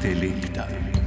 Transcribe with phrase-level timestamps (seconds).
[0.00, 0.97] Teleta.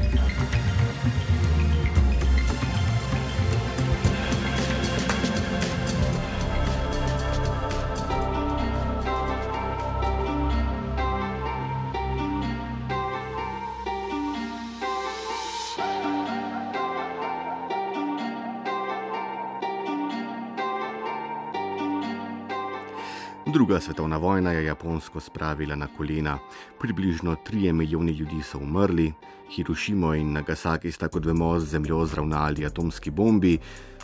[23.71, 26.39] Druga svetovna vojna je Japonsko spravila na kolena.
[26.79, 29.13] Približno 3 milijoni ljudi so umrli,
[29.55, 33.57] Hirošimo in Nagasaki sta, kot vemo, z zemljo zravnali atomski bombi,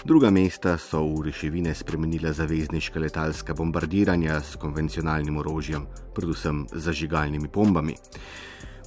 [0.05, 5.83] druga mesta so v reševine spremenila zavezniška letalska bombardiranja s konvencionalnim orožjem,
[6.15, 7.95] predvsem zažigalnimi bombami.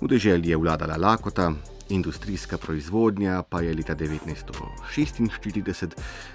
[0.00, 1.52] V deželi je vladala lakota,
[1.90, 5.88] industrijska proizvodnja pa je leta 1946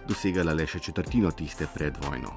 [0.07, 2.31] dosegala le še četrtino tiste pred vojno.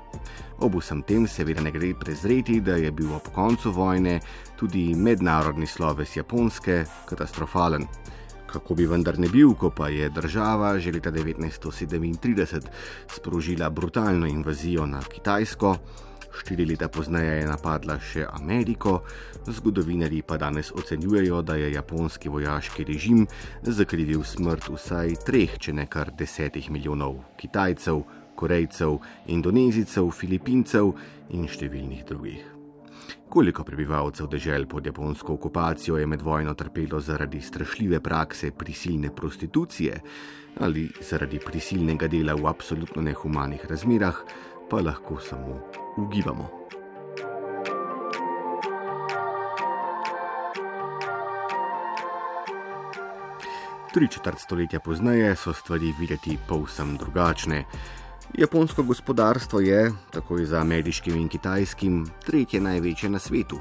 [0.59, 4.21] Ob vsem tem seveda ne gre prezreti, da je bil ob koncu vojne
[4.59, 7.87] tudi mednarodni sloves Japonske katastrofalen.
[8.49, 12.67] Kako bi vendar ne bil, ko pa je država že leta 1937
[13.15, 15.77] sprožila brutalno invazijo na Kitajsko,
[16.39, 19.01] štiri leta pozneje je napadla še Ameriko,
[19.47, 23.27] zgodovinari pa danes ocenjujejo, da je japonski vojaški režim
[23.63, 28.05] zakrivil smrt vsaj treh, če ne kar desetih milijonov Kitajcev,
[28.39, 29.01] Korejcev,
[29.35, 30.95] Indonezijcev, Filipincev
[31.35, 32.47] in številnih drugih.
[33.29, 40.01] Koliko prebivalcev dežel pod japonsko okupacijo je med vojno trpelo zaradi strašljive prakse prisilne prostitucije
[40.61, 44.17] ali zaradi prisilnega dela v absolutno nehumanih razmerah,
[44.71, 45.61] pa lahko samo
[45.97, 46.49] ugibamo.
[53.95, 57.65] Tri četrt stoletja pozneje so stvari videti povsem drugačne.
[58.35, 63.57] Japonsko gospodarstvo je, tako za ameriškim in kitajskim, tretje največje na svetu.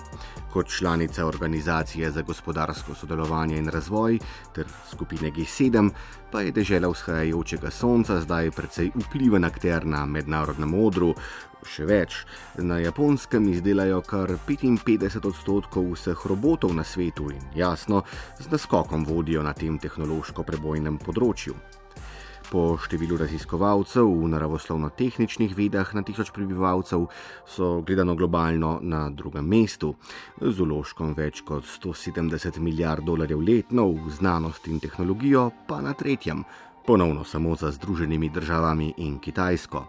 [0.53, 4.19] Kot članica Organizacije za gospodarsko sodelovanje in razvoj
[4.55, 5.89] ter skupine G7,
[6.31, 11.15] pa je država vzhajajočega sonca zdaj precej vpliven akter na mednarodnem odru.
[11.67, 12.19] Še več,
[12.57, 18.03] na japonskem izdelajo kar 55 odstotkov vseh robotov na svetu in jasno,
[18.39, 21.55] z naskokom vodijo na tem tehnološko prebojnem področju.
[22.47, 27.09] Po številu raziskovalcev v naravoslovno-tehničnih vedah na tisoč prebivalcev
[27.43, 29.91] so gledano globalno na drugem mestu,
[30.39, 36.45] z uložkom več kot 170 milijard dolarjev letno v znanost in tehnologijo pa na tretjem,
[36.87, 39.83] ponovno samo za Združenimi državami in Kitajsko.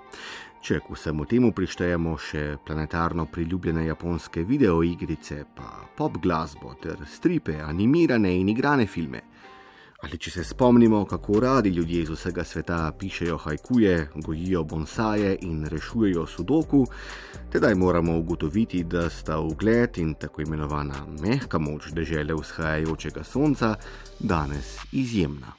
[0.58, 7.60] Če k vsemu temu prištejemo še planetarno priljubljene japonske videoigrice, pa pop glasbo ter stripe,
[7.62, 9.37] animirane in igrane filme.
[9.98, 15.66] Ali če se spomnimo, kako radi ljudje iz vsega sveta pišejo hajkuje, gojijo bonsaje in
[15.66, 16.84] rešujejo sudoku,
[17.52, 23.74] tedaj moramo ugotoviti, da sta ugled in tako imenovana mehka moč dežele vzhajajočega sonca
[24.20, 25.57] danes izjemna.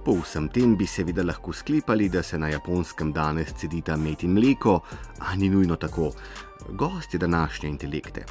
[0.00, 4.32] Po vsem tem bi seveda lahko sklepali, da se na japonskem danes cedita med in
[4.32, 4.78] mleko,
[5.20, 6.12] a ni nujno tako.
[6.72, 8.24] Gost je današnje intelekte.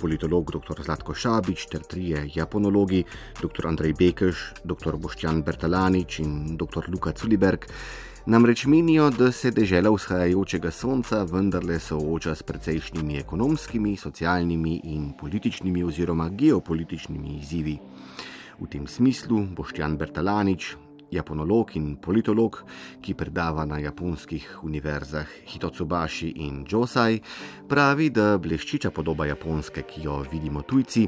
[0.00, 0.82] Politolog dr.
[0.84, 3.04] Zlatko Šabič ter trije japonologi,
[3.40, 3.66] dr.
[3.66, 4.96] Andrej Bekeš, dr.
[4.96, 6.90] Boštjan Bertalanič in dr.
[6.92, 7.64] Luka Culiberg,
[8.26, 15.84] namreč menijo, da se dežela vzhajajočega sonca vendarle sooča s precejšnjimi ekonomskimi, socialnimi in političnimi
[15.84, 17.78] oziroma geopolitičnimi izzivi.
[18.60, 20.74] V tem smislu Boštjan Bertalanič,
[21.14, 22.60] japonolog in politolog,
[23.00, 27.20] ki predava na japonskih univerzah Hitotsubashi in Josai,
[27.68, 31.06] pravi, da bleščiča podoba japonske, ki jo vidimo tujci,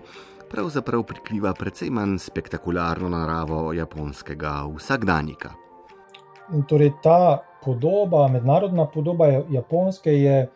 [0.51, 5.55] pravzaprav prikriva precej manj spektakularno naravo japonskega vsakdanjika.
[6.55, 10.47] In torej ta podoba, mednarodna podoba japonske je,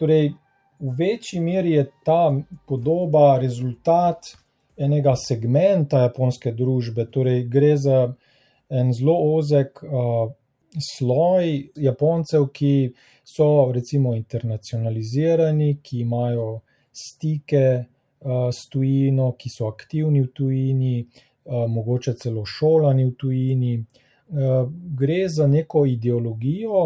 [0.00, 0.32] torej
[0.80, 2.32] v večji meri je ta
[2.66, 4.32] podoba rezultat
[4.80, 7.98] enega segmenta japonske družbe, torej gre za
[8.70, 10.30] en zelo ozek uh,
[10.78, 12.92] sloj Japoncev, ki
[13.26, 16.60] so recimo internacionalizirani, ki imajo
[16.92, 23.74] stike uh, s tujino, ki so aktivni v tujini, uh, mogoče celo šolani v tujini.
[24.30, 24.66] Uh,
[24.98, 26.84] gre za neko ideologijo,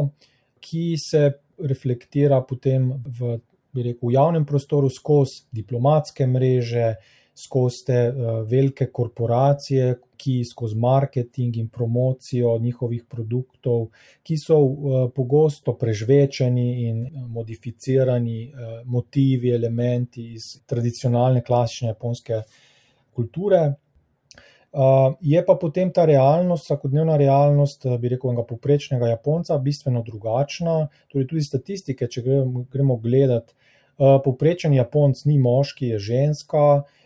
[0.65, 1.27] ki se
[1.61, 3.37] reflektira potem v,
[3.77, 6.95] rekel, v javnem prostoru skozi diplomatske mreže,
[7.35, 13.89] skozi te uh, velike korporacije, ki skozi marketing in promocijo njihovih produktov,
[14.23, 22.43] ki so uh, pogosto prežvečeni in modificirani uh, motivi, elementi iz tradicionalne klasične japonske
[23.13, 23.65] kulture.
[24.75, 30.89] Uh, je pa potem ta realnost, vsakodnevna realnost, bi rekel, poprečnega Japonca, bistveno drugačna.
[31.13, 32.23] Torej, tudi statistike, če
[32.71, 33.55] gremo gledati,
[33.99, 37.01] uh, poprečen Japonc ni moški, je ženska, uh,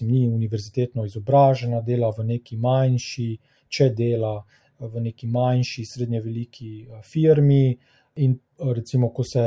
[0.00, 3.28] ni univerzitetno izobražena, dela v neki manjši,
[3.68, 4.36] če dela
[4.78, 6.72] v neki manjši, srednje veliki
[7.04, 7.78] firmi.
[8.24, 8.34] In
[8.74, 9.44] recimo, ko se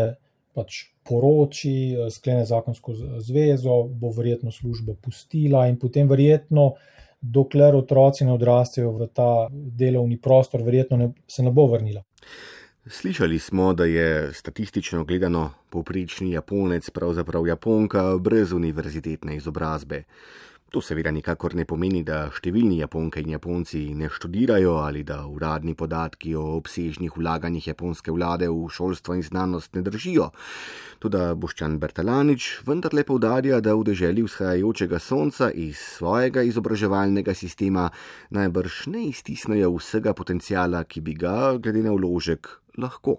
[0.56, 6.74] pač poroči, sklene zakonsko zvezo, bo verjetno službo pustila in potem verjetno
[7.22, 12.02] dokler otroci ne odrastejo v ta delovni prostor, verjetno ne, se ne bo vrnila.
[12.88, 20.04] Slišali smo, da je statistično gledano povprečni Japonec pravzaprav Japonka brez univerzitetne izobrazbe.
[20.72, 25.76] To seveda nikakor ne pomeni, da številni Japonke in Japonci ne študirajo ali da uradni
[25.76, 30.30] podatki o obsežnih vlaganjih japonske vlade v šolstvo in znanost ne držijo.
[31.04, 37.90] Tudi Boščan Bertalanič vendarle povdarja, da v deželi vzhajajočega sonca iz svojega izobraževalnega sistema
[38.32, 43.18] najbrž ne iztisnejo vsega potencijala, ki bi ga, glede na vložek, lahko.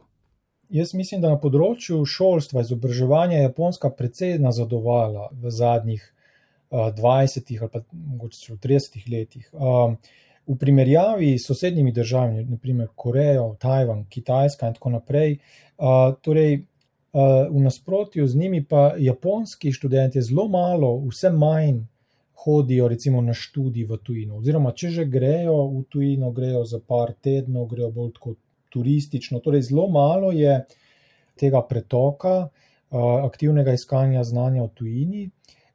[0.72, 6.02] Jaz mislim, da na področju šolstva, izobraževanja je Japonska precej nazadovala v zadnjih
[6.72, 9.50] 20 ali pa mogoče celo 30 letih.
[9.52, 9.99] Um,
[10.46, 15.37] v primerjavi s sosednjimi državami, naprimer Korejo, Tajvan, Kitajska in tako naprej,
[15.78, 21.84] uh, torej uh, v nasprotju z njimi pa japonski študenti zelo malo, vse manj
[22.44, 24.40] hodijo recimo na študij v tujino.
[24.40, 28.34] Oziroma, če že grejo v tujino, grejo za par tednov, grejo bolj tako
[28.72, 29.40] turistično.
[29.44, 30.58] Torej, zelo malo je
[31.40, 35.30] tega pretoka, uh, aktivnega iskanja znanja v tujini.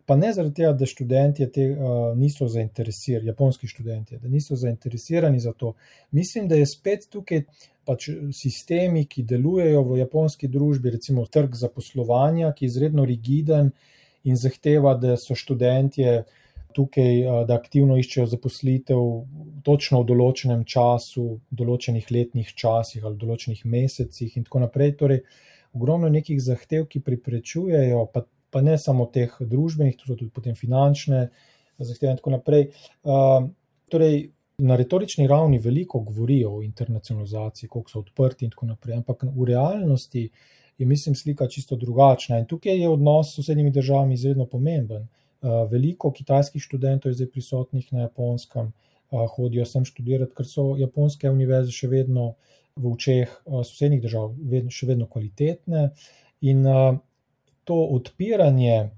[0.07, 5.39] Pa ne zaradi tega, da študenti te, uh, niso zainteresirani, japonski študenti, da niso zainteresirani
[5.39, 5.73] za to.
[6.11, 7.44] Mislim, da je spet tukaj
[7.88, 13.71] pač sistemi, ki delujejo v japonski družbi, recimo trg zaposlovanja, ki je izredno rigiden
[14.27, 16.03] in zahteva, da so študenti
[16.75, 19.04] tukaj, uh, da aktivno iščejo zaposlitev
[19.64, 24.96] točno v določenem času, v določenih letnih časih ali določenih mesecih in tako naprej.
[25.00, 25.22] Torej,
[25.78, 31.28] ogromno nekih zahtev, ki preprečujejo, pa pa ne samo teh družbenih, tudi, tudi potem finančne
[31.78, 32.69] zahteve in tako naprej.
[33.04, 33.50] Uh,
[33.92, 39.28] torej, na retorični ravni veliko govorijo o internacionalizaciji, koliko so odprti in tako naprej, ampak
[39.30, 40.24] v realnosti
[40.78, 42.40] je, mislim, slika čisto drugačna.
[42.40, 45.08] In tukaj je odnos s sosednjimi državami izredno pomemben.
[45.47, 48.73] Uh, veliko kitajskih študentov je zdaj prisotnih na japonskem,
[49.11, 52.33] uh, hodijo sem študirati, ker so japonske univerze še vedno
[52.75, 55.91] v očeh uh, sosednjih držav vedno, še vedno kvalitetne.
[56.45, 56.67] In
[57.67, 58.89] to odpiranje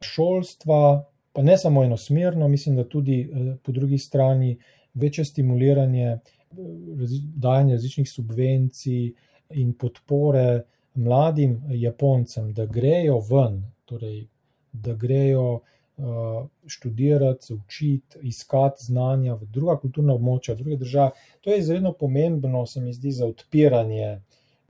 [0.00, 4.58] šolstva, pa ne samo enosmerno, mislim, da tudi eh, po drugi strani
[4.94, 6.20] večje stimuliranje, eh,
[7.36, 9.12] dajanje različnih subvencij
[9.50, 10.62] in podpore
[10.94, 14.26] mladim Japoncem, da grejo ven, torej,
[14.72, 15.60] da grejo
[16.66, 21.10] študirati, se učiti, iskati znanja v druga kulturna območja, druge države.
[21.40, 24.20] To je izredno pomembno, se mi zdi, za odpiranje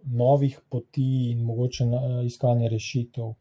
[0.05, 1.85] novih poti in mogoče
[2.25, 3.33] iskanje rešitev.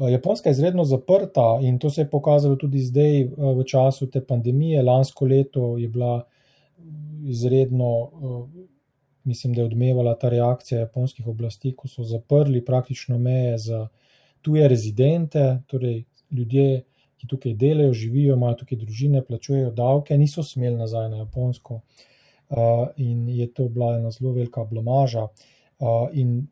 [0.00, 4.06] Eh, Japonska je izredno zaprta in to se je pokazalo tudi zdaj eh, v času
[4.10, 4.82] te pandemije.
[4.82, 6.24] Lansko leto je bila
[7.24, 8.62] izredno, eh,
[9.24, 13.88] mislim, da je odmevala ta reakcija japonskih oblasti, ko so zaprli praktično meje za
[14.42, 16.82] tuje rezidente, torej ljudje,
[17.20, 21.82] ki tukaj delajo, živijo, imajo tukaj družine, plačujejo davke, niso smeli nazaj na Japonsko.
[22.96, 25.28] In je to bila ena zelo velika blamaža
[26.16, 26.46] in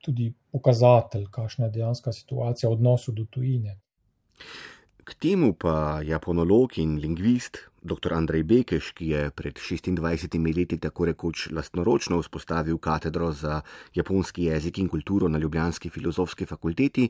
[0.00, 3.76] tudi pokazatelj, kakšna je dejanska situacija v odnosu do tujine.
[5.06, 8.10] K temu pa japonolog in lingvist dr.
[8.10, 13.60] Andrej Bekeš, ki je pred 26 leti tako rekoč lastnoročno vzpostavil katedro za
[13.94, 17.08] japonski jezik in kulturo na Ljubljanski filozofski fakulteti,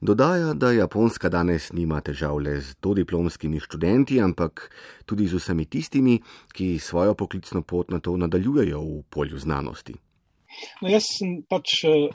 [0.00, 4.70] dodaja, da Japonska danes nima težav le z dodiplomskimi študenti, ampak
[5.04, 6.18] tudi z vsemi tistimi,
[6.52, 9.94] ki svojo poklicno pot na to nadaljujejo v polju znanosti.
[10.80, 12.08] No, jaz sem pač eh,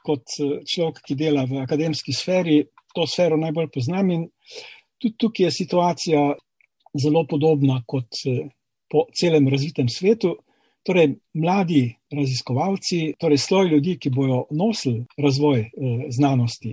[0.00, 2.62] kot eh, človek, ki dela v akademski sferi,
[2.94, 4.28] to sfero najbolj poznam in
[4.98, 6.22] tudi tukaj je situacija
[7.02, 8.48] zelo podobna kot eh,
[8.90, 10.36] po celem razvitem svetu.
[10.82, 15.68] Torej, mladi raziskovalci, torej sloj ljudi, ki bojo nosili razvoj
[16.10, 16.72] znanosti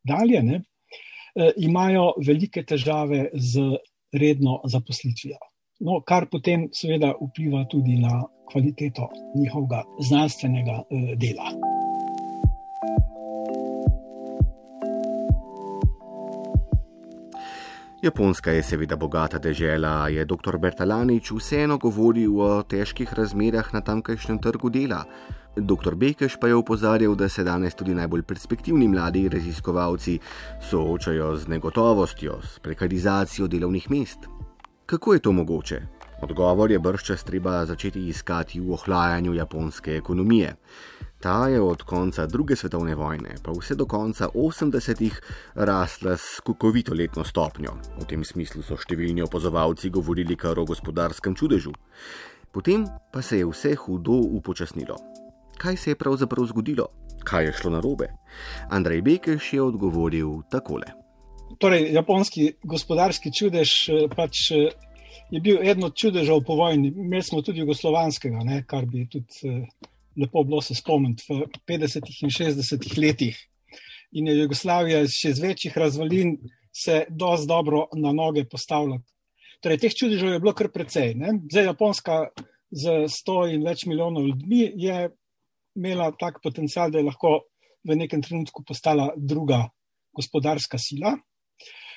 [0.00, 0.62] dalje, ne,
[1.56, 3.60] imajo velike težave z
[4.16, 5.36] redno zaposlitvijo
[5.80, 11.73] no, kar potem seveda vpliva tudi na kvaliteto njihovega znanstvenega eh, dela.
[18.04, 20.58] Japonska je seveda bogata dežela, je dr.
[20.60, 25.06] Bertalanič vseeno govoril o težkih razmerah na tamkajšnjem trgu dela.
[25.56, 25.96] Dr.
[25.96, 30.18] Bekeš pa je upozoril, da se danes tudi najbolj perspektivni mladi raziskovalci
[30.60, 34.28] soočajo z negotovostjo, s prekarizacijo delovnih mest.
[34.86, 35.80] Kako je to mogoče?
[36.22, 40.56] Odgovor je brščas treba začeti iskati v ohlajanju japonske ekonomije.
[41.24, 45.20] Ta je od konca druge svetovne vojne pa vse do konca 80-ih
[45.54, 47.72] rasla s kukovito letno stopnjo.
[47.96, 51.72] V tem smislu so številni opazovalci govorili kar o gospodarskem čudežu.
[52.52, 54.98] Potem pa se je vse hudo upočasnilo.
[55.56, 56.90] Kaj se je pravzaprav zgodilo?
[57.24, 58.10] Kaj je šlo narobe?
[58.68, 60.92] Andrej Bekeš je odgovoril takole.
[61.56, 64.68] Torej, japonski gospodarski čudež eh, pač eh,
[65.32, 66.92] je bil eden od čudežev po vojni.
[66.92, 72.10] Imeli smo tudi jugoslovanskega, ne, kar bi tudi eh, lepo bilo se spomniti v 50
[72.22, 73.38] in 60 letih.
[74.12, 76.36] In je Jugoslavija še z večjih razvalin
[76.74, 79.00] se dosti dobro na noge postavila.
[79.62, 81.14] Torej, teh čudežev je bilo kar precej.
[81.18, 81.38] Ne.
[81.50, 82.18] Zdaj Japonska
[82.70, 85.08] z 100 in več milijonov ljudmi je
[85.74, 87.46] imela tak potencial, da je lahko
[87.84, 89.64] v nekem trenutku postala druga
[90.14, 91.14] gospodarska sila.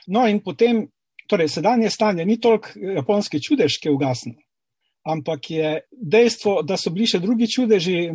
[0.08, 0.88] No, in potem,
[1.28, 4.38] torej, sedanje stanje ni toliko japonski čudež, ki je ugasnil,
[5.08, 8.10] ampak je dejstvo, da so bili še drugi čudeži,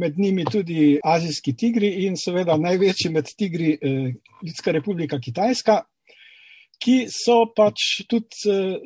[0.00, 4.10] med njimi tudi azijski tigri in seveda največji med tigri eh,
[4.44, 5.80] Ljudska republika Kitajska,
[6.84, 8.76] ki so pač tudi eh,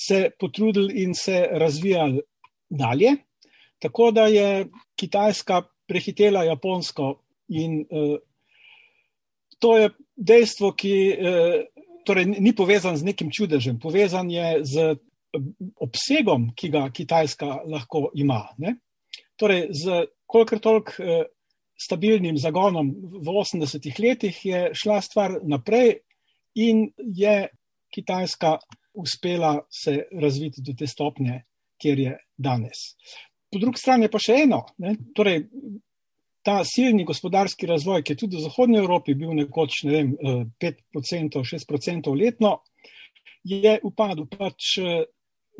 [0.00, 2.22] se potrudili in se razvijali
[2.70, 3.16] dalje.
[3.80, 7.18] Tako da je Kitajska prehitela Japonsko
[7.48, 8.16] in uh,
[9.58, 11.56] to je dejstvo, ki uh,
[12.06, 14.94] torej, ni povezan z nekim čudežem, povezan je z
[15.80, 18.42] obsegom, ki ga Kitajska lahko ima.
[18.58, 18.76] Ne?
[19.36, 21.22] Torej, z kolikor toliko uh,
[21.80, 26.00] stabilnim zagonom v 80-ih letih je šla stvar naprej
[26.60, 27.48] in je
[27.90, 28.58] Kitajska
[28.94, 31.42] uspela se razviti do te stopnje,
[31.80, 32.90] kjer je danes
[33.50, 34.62] po drugi strani pa še eno.
[34.82, 35.44] Ne, torej,
[36.46, 40.12] ta silni gospodarski razvoj, ki je tudi v Zahodnji Evropi bil nekoč ne vem,
[40.62, 42.60] 5%, eh, 6% letno,
[43.44, 44.28] je upadel.
[44.30, 45.02] Pač eh,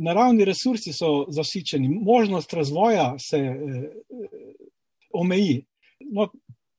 [0.00, 3.90] naravni resursi so zasičeni, možnost razvoja se eh,
[5.12, 5.64] omeji.
[6.12, 6.28] No,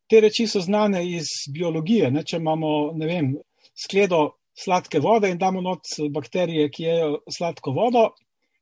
[0.09, 2.11] te reči so znane iz biologije.
[2.11, 3.35] Ne, če imamo vem,
[3.77, 8.09] skledo sladke vode in damo not bakterije, ki jejo sladko vodo,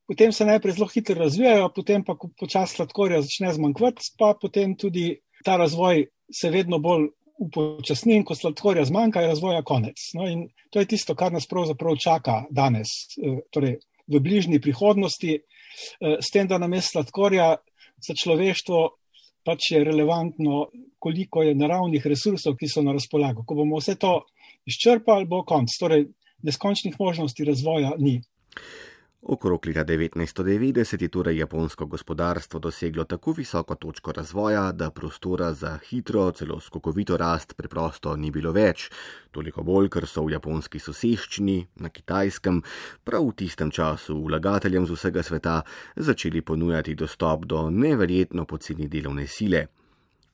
[0.09, 5.15] potem se najprej zelo hitro razvijajo, potem pa počasi sladkorja začne zmanjkvati, pa potem tudi
[5.45, 10.09] ta razvoj se vedno bolj upočasni in ko sladkorja zmanjka, je razvoja konec.
[10.13, 15.39] No, in to je tisto, kar nas pravzaprav čaka danes, eh, torej v bližnji prihodnosti,
[15.39, 17.55] eh, s tem, da nam je sladkorja
[17.99, 18.99] za človeštvo
[19.49, 20.67] pač je relevantno,
[20.99, 23.43] koliko je naravnih resursov, ki so na razpolago.
[23.47, 24.19] Ko bomo vse to
[24.69, 25.73] izčrpali, bo konc.
[25.79, 26.09] Torej,
[26.45, 28.19] neskončnih možnosti razvoja ni.
[29.21, 35.77] Okrog leta 1990 je torej japonsko gospodarstvo doseglo tako visoko točko razvoja, da prostora za
[35.89, 38.89] hitro, celo skokovito rast preprosto ni bilo več.
[39.31, 42.61] Toliko bolj, ker so v japonski soseščini, na kitajskem,
[43.03, 45.57] prav v tistem času vlagateljem z vsega sveta
[45.95, 49.67] začeli ponujati dostop do neverjetno poceni delovne sile.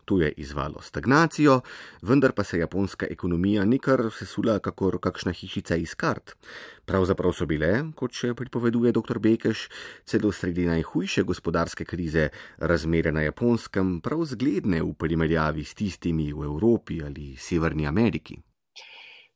[0.06, 1.62] To je izvalo stagnacijo,
[2.02, 6.36] vendar pa se japonska ekonomija ni kar sesula, kakor kakšna hišica iz kart.
[6.86, 9.20] Pravzaprav so bile, kot še pripoveduje dr.
[9.20, 9.66] Bekeš,
[10.06, 16.46] celo sredi najhujše gospodarske krize razmere na japonskem prav zgledne v primerjavi s tistimi v
[16.46, 18.38] Evropi ali Severni Ameriki.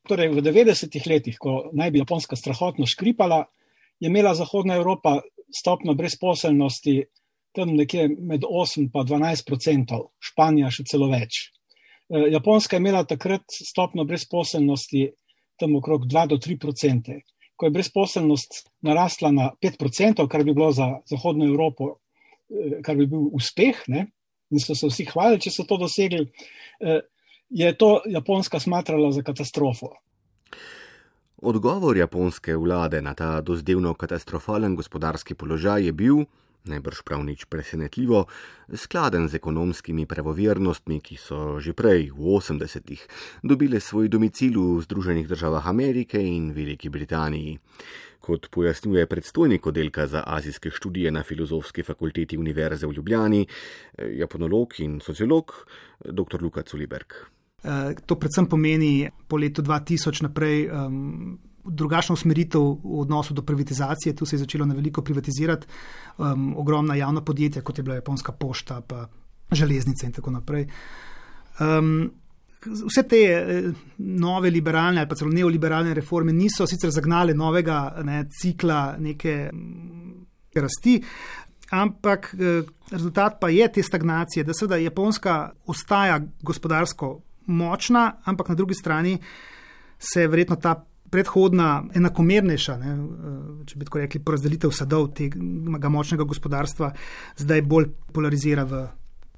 [0.09, 3.47] Torej, v 90-ih letih, ko naj bi Japonska strahotno škripala,
[3.99, 5.17] je imela Zahodna Evropa
[5.49, 7.01] stopno brezposelnosti
[7.55, 11.49] tam nekje med 8 in 12 odstotkov, Španija še celo več.
[12.09, 15.09] Eh, Japonska je imela takrat stopno brezposelnosti
[15.59, 17.21] tam okrog 2 do 3 odstotke.
[17.59, 21.97] Ko je brezposelnost narasla na 5 odstotkov, kar bi bilo za Zahodno Evropo,
[22.49, 24.07] eh, kar bi bil uspeh, ne?
[24.49, 26.25] in so se vsi hvalili, če so to dosegli,
[26.81, 27.01] eh,
[27.49, 29.93] je to Japonska smatrala za katastrofo.
[31.41, 36.25] Odgovor japonske vlade na ta dozdevno katastrofalen gospodarski položaj je bil,
[36.69, 38.25] najbrž prav nič presenetljivo,
[38.73, 43.01] skladen z ekonomskimi pravovernostmi, ki so že prej, v 80-ih,
[43.43, 47.57] dobile svoj domicil v Združenih državah Amerike in Veliki Britaniji.
[48.19, 53.47] Kot pojasnjuje predstojnik oddelka za azijske študije na Filozofski fakulteti Univerze v Ljubljani,
[53.97, 55.55] japonolog in sociolog
[56.05, 56.41] dr.
[56.41, 57.13] Luka Culiberg.
[57.63, 64.15] Eh, to predvsem pomeni po letu 2000 naprej um, drugačno usmeritev v odnosu do privatizacije.
[64.15, 65.67] Tu se je začelo na veliko privatizirati
[66.17, 69.07] um, ogromna javna podjetja, kot je bila Japonska pošta, pa
[69.51, 70.67] železnice in tako naprej.
[71.59, 72.11] Um,
[72.65, 78.25] vse te eh, nove liberalne ali pa celo neoliberalne reforme niso sicer zagnale novega ne,
[78.41, 80.25] cikla neke mm,
[80.55, 80.99] rasti.
[81.71, 82.61] Ampak eh,
[82.91, 89.17] rezultat pa je te stagnacije, da seveda Japonska ostaja gospodarsko močna, ampak na drugi strani
[89.99, 96.23] se verjetno ta predhodna enakomernejša, ne, eh, če bi tako rekli, porazdelitev sadov tega močnega
[96.23, 96.91] gospodarstva,
[97.37, 98.85] zdaj bolj polarizira v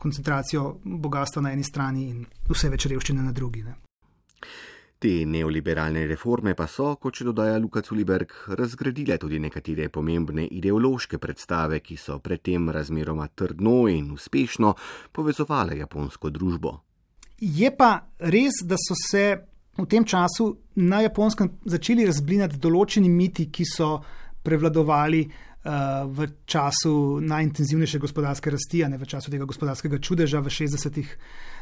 [0.02, 3.64] koncentracijo bogatstva na eni strani in vse več revščine na drugi.
[3.64, 3.76] Ne.
[5.02, 11.18] Te neoliberalne reforme pa so, kot še dodaja Luka Culiberg, razgradile tudi nekatere pomembne ideološke
[11.18, 14.76] predstave, ki so predtem razmeroma trdno in uspešno
[15.12, 16.76] povezovale japonsko družbo.
[17.42, 19.26] Je pa res, da so se
[19.82, 23.96] v tem času na japonskem začeli razblinati določeni miti, ki so
[24.42, 31.12] prevladovali uh, v času najintenzivnejše gospodarske rasti, ne v času tega gospodarskega čudeža v 60-ih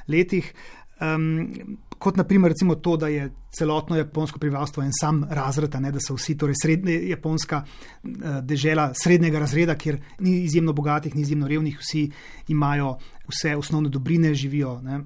[0.08, 0.54] letih.
[1.00, 2.52] Um, kot naprimer
[2.84, 6.98] to, da je celotno japonsko prebivalstvo en sam razred, ne, da so vsi, torej srednja
[7.12, 12.10] japonska uh, dežela srednjega razreda, kjer ni izjemno bogatih, ni izjemno revnih, vsi
[12.52, 12.98] imajo
[13.28, 15.00] vse osnovne dobrine, živijo ne,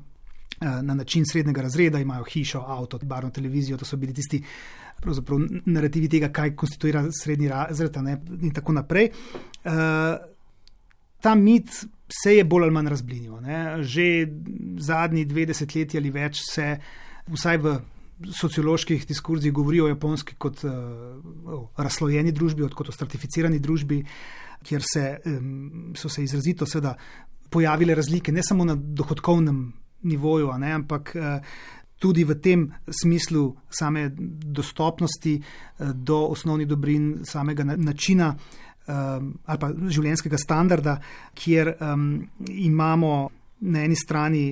[0.62, 4.44] na način srednjega razreda, imajo hišo, avto, barno televizijo, to so bili tisti.
[5.66, 9.10] Narativi tega, kaj konstituira srednji razred, ne, in tako naprej.
[9.66, 9.72] Uh,
[11.22, 11.70] ta mit
[12.24, 13.42] se je bolj ali manj razblinil.
[13.42, 13.84] Ne.
[13.84, 14.06] Že
[14.80, 16.78] zadnji dve desetletji ali več se,
[17.28, 17.76] vsaj v
[18.32, 20.72] socioloških diskurzih, govori o japonski kot uh,
[21.52, 24.04] o razslojeni družbi, kot o stratificirani družbi,
[24.64, 26.96] kjer se, um, so se izrazito seveda
[27.52, 29.66] pojavile razlike, ne samo na dohodkovnem
[30.04, 31.16] nivoju, ampak.
[31.16, 31.56] Uh,
[32.04, 35.40] Tudi v tem smislu same dostopnosti
[35.80, 38.34] do osnovnih dobrin, samega načina
[38.88, 40.98] um, ali pa življenjskega standarda,
[41.38, 42.10] kjer um,
[42.50, 43.14] imamo
[43.64, 44.44] na eni strani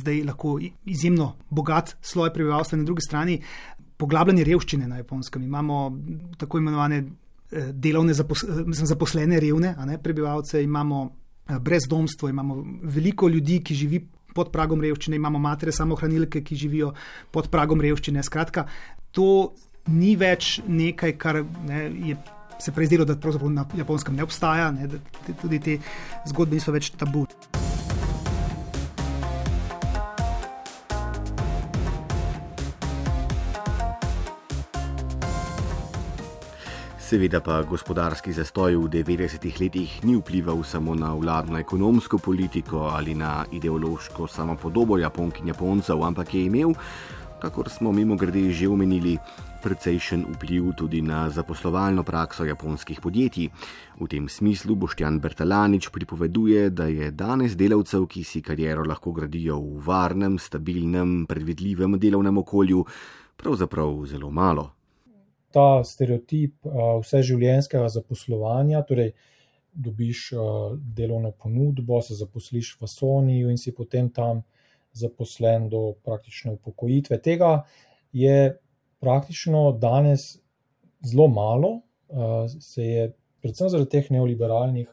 [0.00, 0.56] zdaj lahko
[0.90, 3.38] izjemno bogat sloj prebivalstva, na drugi strani
[4.00, 5.42] poglabljanje revščine na japonskem.
[5.44, 5.80] Imamo
[6.38, 8.42] tako imenovane eh, delovne zapos
[8.90, 14.06] zaposlene revne ne, prebivalce, imamo eh, brezdomstvo, imamo veliko ljudi, ki živi.
[14.40, 16.94] Pod pragom revščine imamo matere samohranilke, ki živijo
[17.30, 18.24] pod pragom revščine.
[18.24, 18.64] Skratka,
[19.12, 19.52] to
[19.92, 22.16] ni več nekaj, kar ne, je
[22.60, 23.16] se prej zdelo, da
[23.48, 25.78] na japonskem ne obstaja, ne, da tudi te
[26.28, 27.26] zgodbe niso več tabu.
[37.10, 43.16] Seveda pa gospodarski zastoj v 90-ih letih ni vplival samo na vladno ekonomsko politiko ali
[43.18, 46.70] na ideološko samopodobo Japonk in Japoncev, ampak je imel,
[47.42, 49.18] kakor smo mimo grede že omenili,
[49.58, 53.50] precejšen vpliv tudi na zaposlovalno prakso japonskih podjetij.
[53.98, 59.58] V tem smislu Boštjan Bertalanič pripoveduje, da je danes delavcev, ki si kariero lahko gradijo
[59.58, 62.86] v varnem, stabilnem, predvidljivem delovnem okolju,
[63.34, 64.79] pravzaprav zelo malo.
[65.50, 66.66] Ta stereotip
[67.02, 69.12] vseživljenjskega zaposlovanja, torej
[69.72, 70.30] dobiš
[70.96, 74.42] delovno ponudbo, se zaposliš v Soniju in si potem tam
[74.92, 77.18] zaposlen do praktične upokojitve.
[77.22, 77.64] Tega
[78.12, 78.58] je
[79.00, 80.38] praktično danes
[81.02, 81.80] zelo malo,
[82.60, 84.88] se je predvsem zaradi teh neoliberalnih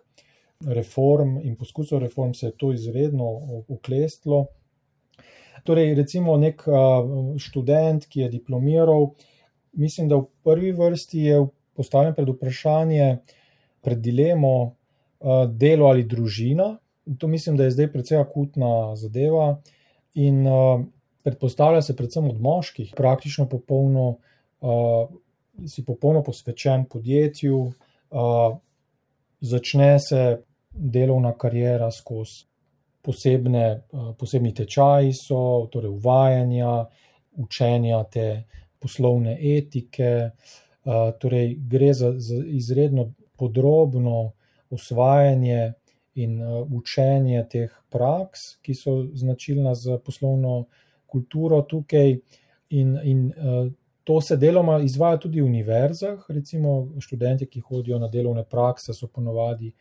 [0.74, 3.26] reform in poskusov reform se je to izredno
[3.70, 4.46] oklestilo.
[5.66, 6.64] Torej, recimo nek
[7.38, 9.10] študent, ki je diplomiral,
[9.78, 11.46] mislim, da v prvi vrsti je
[11.78, 13.18] postavljen pred vprašanje,
[13.82, 14.74] pred dilemo
[15.48, 16.78] delo ali družina.
[17.18, 19.62] To mislim, da je zdaj precej akutna zadeva
[20.14, 20.44] in
[21.24, 24.18] predpostavlja se predvsem od moških, praktično popolno,
[24.62, 25.10] uh,
[25.68, 27.72] si popolno posvečen podjetju,
[29.42, 32.46] začne se delovna karijera skozi
[33.02, 33.82] posebne,
[34.20, 36.86] posebni tečaji, so, torej uvajanja,
[37.40, 38.44] učenja te
[38.80, 40.32] poslovne etike.
[41.20, 44.32] Torej gre za, za izredno podrobno
[44.70, 45.74] usvajanje
[46.16, 46.40] in
[46.74, 50.66] učenje teh praks, ki so značilna za poslovno
[51.08, 52.18] kulturo tukaj,
[52.70, 53.32] in, in
[54.04, 56.26] to se deloma izvaja tudi v univerzah.
[56.30, 59.74] Recimo, študenti, ki hodijo na delovne prakse, so ponovadi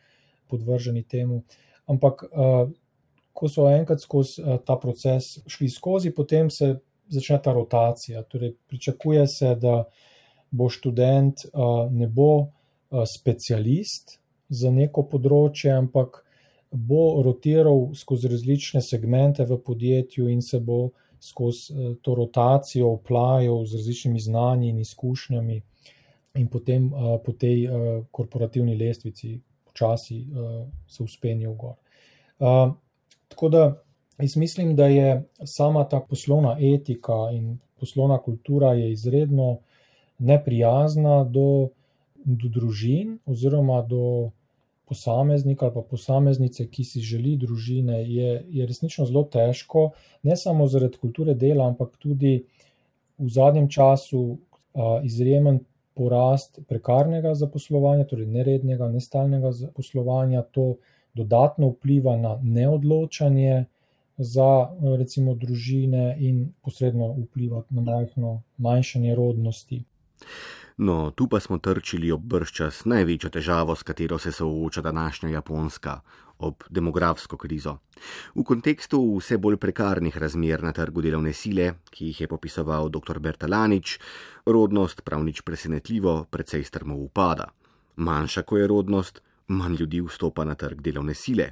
[0.47, 1.41] podvrženi temu.
[1.87, 2.25] Ampak,
[3.33, 6.75] ko so enkrat skozi ta proces šli skozi, potem se
[7.09, 8.23] začne ta rotacija.
[8.23, 9.83] Torej, pričakuje se, da
[10.51, 11.45] bo študent
[11.91, 12.47] ne bo
[13.05, 16.23] specialist za neko področje, ampak
[16.71, 20.89] bo rotiral skozi različne segmente v podjetju in se bo
[21.19, 25.61] skozi to rotacijo oplajo z različnimi znanji in izkušnjami,
[26.37, 26.91] in potem
[27.25, 27.67] po tej
[28.11, 30.19] korporativni lestvici počasi
[30.87, 31.75] se uspenil gor.
[33.27, 33.63] Tako da
[34.19, 39.57] jaz mislim, da je sama ta poslovna etika in poslovna kultura izredno
[40.19, 41.69] neprijazna do,
[42.25, 44.31] do družin oziroma do
[44.87, 49.91] posameznika ali pa posameznice, ki si želi družine, je, je resnično zelo težko,
[50.23, 52.43] ne samo zaradi kulture dela, ampak tudi
[53.17, 54.37] v zadnjem času
[55.03, 55.59] izjemen
[55.97, 60.43] porast prekarnega zaposlovanja, torej nerednega, nestalnega zaposlovanja.
[60.53, 60.75] To
[61.17, 63.65] dodatno vpliva na neodločanje
[64.17, 69.83] za recimo družine in posredno vpliva na majhno manjšanje rodnosti.
[70.77, 76.01] No, tu pa smo trčili ob brščas največjo težavo, s katero se sooča današnja Japonska,
[76.37, 77.77] ob demografsko krizo.
[78.35, 83.19] V kontekstu vse bolj prekarnih razmer na trgu delovne sile, ki jih je popisoval dr.
[83.19, 83.97] Bertalanič,
[84.45, 87.49] rodnost prav nič presenetljivo, precej strmo upada.
[87.95, 91.51] Manjša, ko je rodnost, manj ljudi vstopa na trg delovne sile.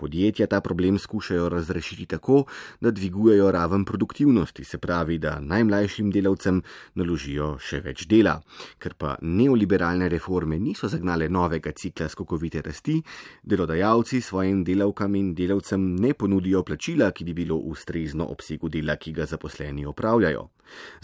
[0.00, 2.44] Podjetja ta problem skušajo razrešiti tako,
[2.80, 6.62] da dvigujejo raven produktivnosti, se pravi, da najmlajšim delavcem
[6.94, 8.38] naložijo še več dela.
[8.80, 12.96] Ker pa neoliberalne reforme niso zagnale novega cikla skokovite rasti,
[13.42, 19.12] delodajalci svojim delavkam in delavcem ne ponudijo plačila, ki bi bilo ustrezno obsegu dela, ki
[19.12, 20.48] ga zaposleni opravljajo.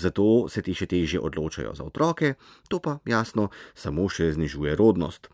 [0.00, 2.34] Zato se ti še teže odločajo za otroke,
[2.68, 5.28] to pa jasno samo še znižuje rodnost.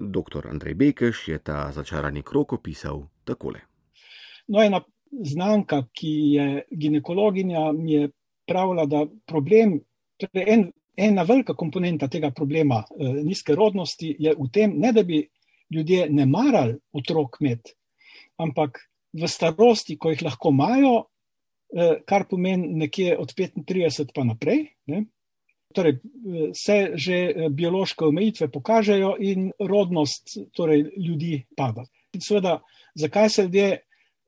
[0.00, 0.48] Dr.
[0.50, 3.60] Andrej Bekeš je ta začarani krok opisal takole.
[4.48, 4.80] No, ena
[5.10, 8.10] znanka, ki je ginekologinja, mi je
[8.46, 9.78] pravila, da problem,
[10.20, 15.02] torej en, ena velika komponenta tega problema eh, nizke rodnosti je v tem, ne da
[15.02, 15.22] bi
[15.74, 17.72] ljudje ne marali otrok med,
[18.38, 18.78] ampak
[19.16, 20.94] v starosti, ko jih lahko imajo,
[21.74, 24.66] eh, kar pomeni nekje od 35 pa naprej.
[24.86, 25.04] Ne,
[25.76, 25.98] Torej,
[26.56, 31.84] se že eh, biološke omejitve pokažejo in rodnost torej, ljudi pada.
[32.16, 32.60] In seveda,
[32.94, 33.68] zakaj se ljudje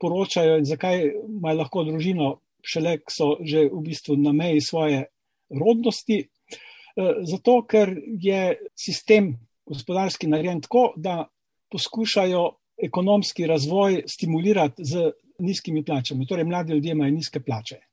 [0.01, 2.29] poročajo in zakaj imajo lahko družino,
[2.63, 5.07] šele so že v bistvu na meji svoje
[5.49, 6.21] rodnosti?
[6.21, 11.25] Eh, zato, ker je sistem gospodarski narejen tako, da
[11.73, 12.45] poskušajo
[12.85, 16.27] ekonomski razvoj stimulirati z nizkimi plačami.
[16.27, 17.88] Torej, mladi ljudje imajo nizke plače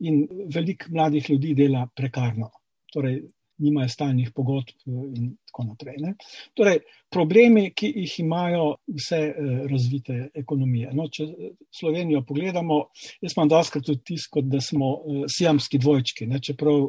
[0.00, 2.50] in veliko mladih ljudi dela prekarno,
[2.92, 3.22] torej
[3.58, 5.96] nimajo stalnih pogodb in tako naprej.
[5.98, 6.12] Ne.
[6.54, 6.80] Torej,
[7.10, 10.92] problemi, ki jih imajo vse eh, razvite ekonomije.
[10.94, 11.26] No, če
[11.74, 12.84] Slovenijo pogledamo,
[13.20, 16.86] jaz imam doskrat tudi tisto, da smo eh, sijamski dvojčki, ne, čeprav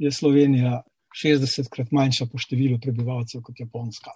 [0.00, 0.80] je Slovenija
[1.24, 4.14] 60 krat manjša po številu prebivalcev kot Japonska.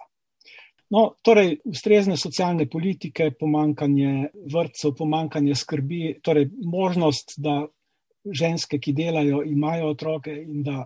[0.93, 7.63] No, torej, ustrezne socialne politike, pomankanje vrtcev, pomankanje skrbi, torej možnost, da
[8.25, 10.85] ženske, ki delajo, imajo otroke in da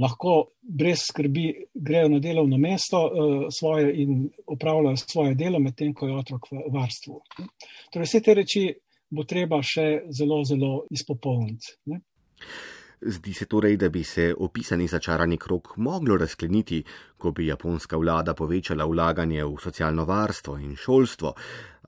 [0.00, 6.08] lahko brez skrbi grejo na delovno mesto uh, svoje in opravljajo svoje delo, medtem ko
[6.08, 7.20] je otrok v varstvu.
[7.92, 8.64] Torej, vse te reči
[9.10, 11.76] bo treba še zelo, zelo izpopolniti.
[11.90, 12.00] Ne?
[13.00, 16.82] Zdi se torej, da bi se opisani začarani krok moglo razkleniti,
[17.18, 21.34] ko bi japonska vlada povečala vlaganje v socialno varstvo in šolstvo,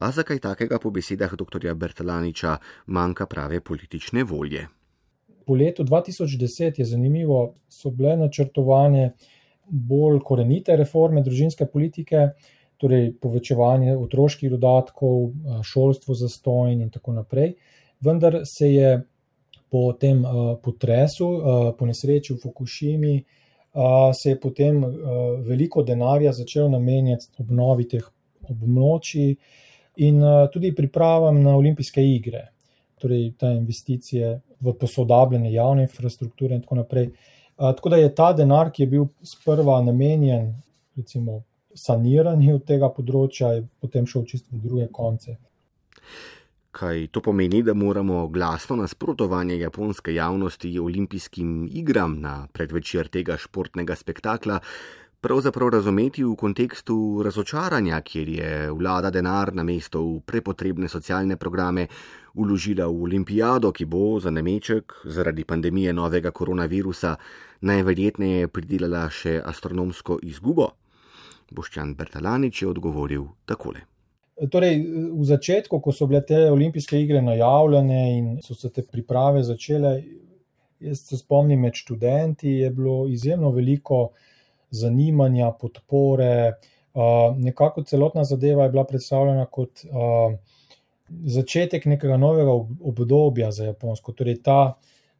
[0.01, 1.75] a za kaj takega po besedah dr.
[1.75, 4.67] Bertalaniča manjka prave politične volje.
[5.47, 9.13] Po letu 2010 je zanimivo, so bile načrtovane
[9.67, 12.29] bolj korenite reforme družinske politike,
[12.77, 15.31] torej povečevanje otroških dodatkov,
[15.65, 17.55] šolstvo za stojn in tako naprej.
[18.01, 18.91] Vendar se je
[19.77, 20.23] po tem
[20.65, 21.29] potresu,
[21.77, 23.17] po nesreči v Fukushimi,
[24.17, 24.81] se je potem
[25.45, 28.07] veliko denarja začel namenjati obnovi teh
[28.51, 29.35] območij
[29.97, 32.47] in uh, tudi pripravam na olimpijske igre,
[33.01, 37.11] torej te investicije v posodabljanje javne infrastrukture in tako naprej.
[37.57, 40.53] Uh, tako da je ta denar, ki je bil sprva namenjen,
[40.97, 41.43] recimo,
[41.77, 45.37] saniranju tega področja, potem šel čisto v druge konce.
[46.77, 53.97] Kaj to pomeni, da moramo glasno nasprotovanje japonske javnosti olimpijskim igram na predvečer tega športnega
[53.97, 54.61] spektakla
[55.21, 61.89] pravzaprav razumeti v kontekstu razočaranja, kjer je vlada denar na mesto v prepotrebne socialne programe
[62.35, 67.17] uložila v olimpijado, ki bo za nameček zaradi pandemije novega koronavirusa
[67.61, 70.71] najverjetneje pridelala še astronomsko izgubo?
[71.51, 73.96] Boščan Bertalanič je odgovoril takole.
[74.37, 74.83] Torej,
[75.17, 79.93] v začetku, ko so bile te olimpijske igre najavljene in so se te priprave začele,
[80.85, 84.11] jaz se spomnim med študenti, je bilo izjemno veliko
[84.71, 86.53] zanimanja, podpore.
[86.97, 90.37] Uh, nekako celotna zadeva je bila predstavljena kot uh,
[91.09, 94.75] začetek nekega novega obdobja za Japonsko, torej ta,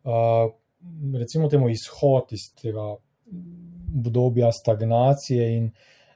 [0.05, 0.53] uh,
[1.19, 2.95] recimo, temu izhod iz tega
[3.97, 5.71] obdobja stagnacije in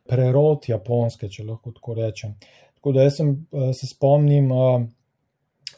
[0.08, 2.34] prerod Japonske, če lahko tako rečem.
[2.80, 3.34] Tako da jaz sem,
[3.76, 4.48] se spomnim,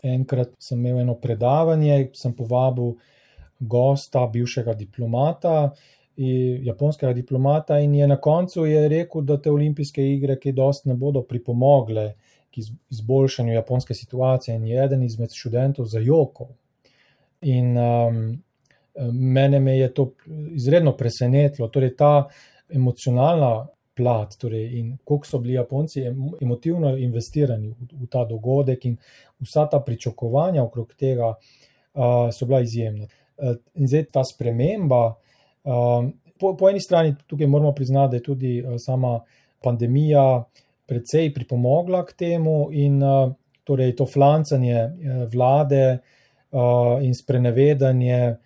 [0.02, 2.94] enkrat sem imel eno predavanje, sem povabil
[3.58, 5.72] gosta, bivšega diplomata
[6.16, 10.94] japonskega diplomata in je na koncu je rekel, da te olimpijske igre, ki dost ne
[10.94, 12.12] bodo pripomogle
[12.52, 12.60] k
[12.90, 16.48] izboljšanju japonske situacije in je eden izmed študentov za jokov.
[17.42, 18.42] In um,
[19.12, 20.10] Mene me je to
[20.52, 22.28] izredno presenetilo, torej ta
[22.68, 26.04] emocionalna plat, torej in koliko so bili Japonci
[26.40, 28.96] emotivno investirani v, v ta dogodek in
[29.40, 33.06] vsa ta pričakovanja okrog tega uh, so bila izjemna.
[33.36, 36.08] Uh, in zdaj ta sprememba, uh,
[36.40, 39.20] po, po eni strani tukaj moramo priznati, da je tudi uh, sama
[39.62, 40.44] pandemija
[40.86, 43.32] precej pripomogla k temu in uh,
[43.64, 48.36] torej to flancanje uh, vlade uh, in sprenevedanje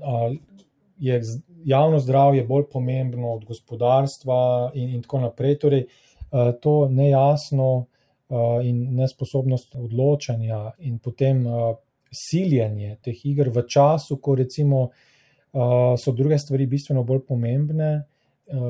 [0.00, 0.32] uh,
[0.98, 1.20] je
[1.64, 5.58] javno zdravje bolj pomembno od gospodarstva in, in tako naprej.
[5.58, 11.74] Torej, uh, to nejasno uh, in nesposobnost odločanja in potem uh,
[12.14, 14.88] siljenje teh iger v času, ko recimo
[15.98, 17.90] so druge stvari bistveno bolj pomembne,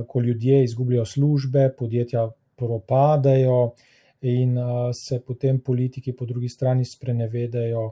[0.08, 2.26] ko ljudje izgubljajo službe, podjetja
[2.56, 3.72] propadajo
[4.20, 4.58] in
[4.92, 7.86] se potem politiki po drugi strani sprenevedajo,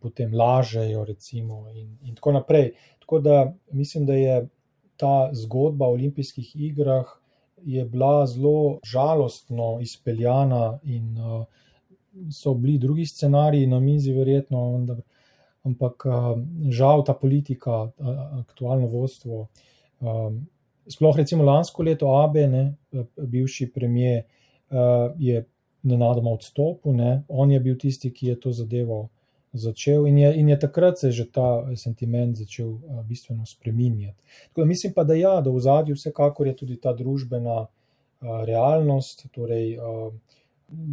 [0.00, 2.72] potem lažejo, recimo, in, in tako naprej.
[3.10, 4.48] Tako da mislim, da je
[4.96, 7.04] ta zgodba o olimpijskih igrah
[7.86, 11.44] bila zelo žalostno izpeljana in uh,
[12.32, 15.00] so bili drugi scenariji na mizi, verjetno, vendar,
[15.62, 16.38] ampak uh,
[16.70, 17.90] žal ta politika, uh,
[18.40, 19.46] aktualno vodstvo.
[20.00, 20.46] Um,
[20.86, 22.74] sploh recimo lansko leto Abe, ne,
[23.16, 24.22] bivši premijer,
[24.70, 25.44] uh, je
[25.82, 29.08] nenadoma odstopil, ne, on je bil tisti, ki je to zadevo
[29.52, 34.22] začel in je, in je takrat se že ta sentiment začel uh, bistveno spreminjati.
[34.48, 37.68] Tako da mislim pa, da ja, da v zadju vsekakor je tudi ta družbena uh,
[38.44, 40.12] realnost, torej uh,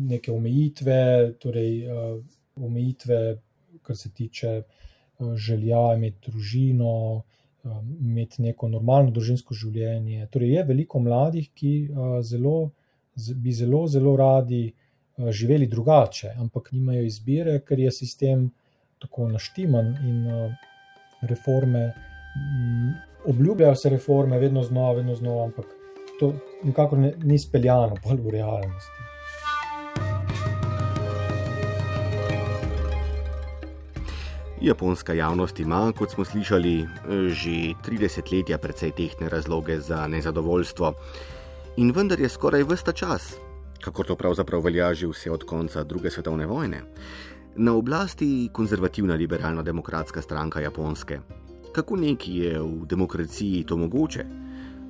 [0.10, 2.24] neke omejitve, torej uh,
[2.56, 3.38] omejitve,
[3.82, 7.22] kar se tiče uh, želja imeti družino,
[7.63, 10.28] uh, imeti neko normalno družinsko življenje.
[10.32, 12.72] Torej je veliko mladih, ki uh, zelo,
[13.15, 14.87] z, bi zelo, zelo radi Eh,
[15.17, 18.49] živeli drugače, ampak nimajo izbire, ker je sistem
[19.01, 20.56] tako naštiman in eh,
[21.21, 21.93] reforme,
[23.25, 25.65] obljubljajo se reforme, vedno znova, vedno znova, ampak
[26.19, 29.08] to nikakor ne, ni speljano bolj v realnosti.
[34.62, 36.88] Japonska javnost ima, kot smo slišali,
[37.30, 40.93] že 30 letja precej tehne razloge za nezadovoljstvo.
[41.77, 43.36] In vendar je skoraj vsta čas,
[43.88, 46.82] kako to pravzaprav velja že vse od konca druge svetovne vojne.
[47.56, 51.19] Na oblasti konzervativna liberalno-demokratska stranka Japonske.
[51.71, 54.26] Kako neki je v demokraciji to mogoče?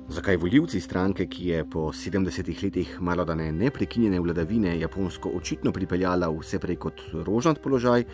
[0.08, 6.58] Zakaj voljivci stranke, ki je po 70 letih malodane neprekinjene vladavine Japonsko očitno pripeljala vse
[6.58, 8.04] prej kot rožnat položaj,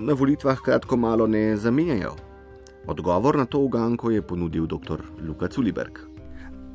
[0.00, 2.14] na volitvah kratko malo ne zamenjajo?
[2.86, 5.02] Odgovor na to uganko je ponudil dr.
[5.26, 5.98] Luka Culiberg.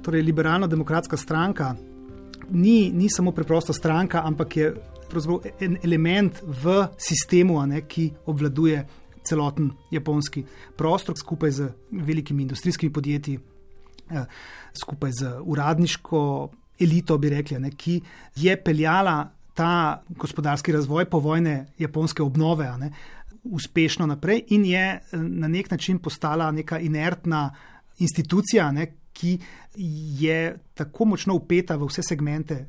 [0.04, 1.74] Torej, liberalno-demokratska stranka
[2.52, 4.74] ni, ni samo preprosto stranka, ampak je
[5.60, 8.82] en element v sistemu, ne, ki obvladuje
[9.24, 10.44] celoten japonski
[10.78, 13.40] prostor, skupaj z velikimi industrijskimi podjetji,
[14.10, 14.26] eh,
[14.74, 18.02] skupaj z uradniško elito, bi rekli, ne, ki
[18.36, 22.72] je peljala ta gospodarski razvoj po vojne japonske obnove.
[22.80, 22.92] Ne,
[23.44, 27.54] Uspešno naprej, in je eh, na nek način postala neka inertna
[28.00, 29.38] institucija, ne, ki
[30.20, 32.66] je tako močno upeta v vse segmente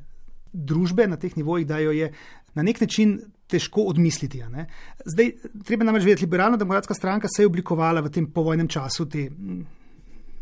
[0.53, 2.11] družbe na teh nivojih, da jo je
[2.55, 4.41] na nek način težko odmisliti.
[5.05, 5.31] Zdaj,
[5.65, 9.27] treba namreč vedeti, liberalna demokratska stranka se je oblikovala v tem povojnem času te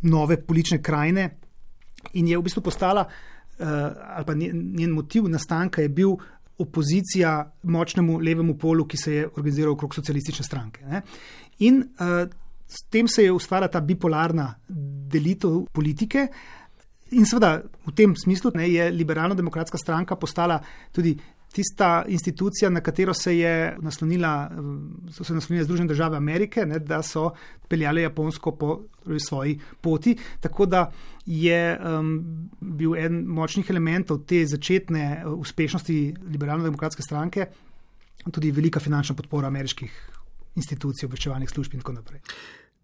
[0.03, 1.29] nove politične krajine
[2.13, 3.67] in je v bistvu postala, uh,
[4.15, 6.15] ali pa njen motiv nastanka je bil.
[6.57, 7.31] Opozicija
[7.63, 10.85] močnemu levemu polu, ki se je organiziral okrog socialistične stranke.
[10.85, 11.01] Ne?
[11.65, 12.29] In uh,
[12.67, 14.53] S tem se je ustvarila ta bipolarna
[15.13, 16.27] delitev politike.
[17.13, 20.59] In seveda v tem smislu ne, je liberalno-demokratska stranka postala
[20.91, 21.13] tudi
[21.53, 24.49] tista institucija, na katero se je naslonila,
[25.13, 27.27] so se naslonile Združene države Amerike, ne, da so
[27.69, 28.79] peljale Japonsko po
[29.19, 30.15] svoji poti.
[30.41, 30.87] Tako da
[31.25, 35.99] je um, bil en močnih elementov te začetne uh, uspešnosti
[36.33, 37.47] liberalno-demokratske stranke
[38.31, 40.09] tudi velika finančna podpora ameriških
[40.55, 42.21] institucij, obveščevalnih služb in tako naprej.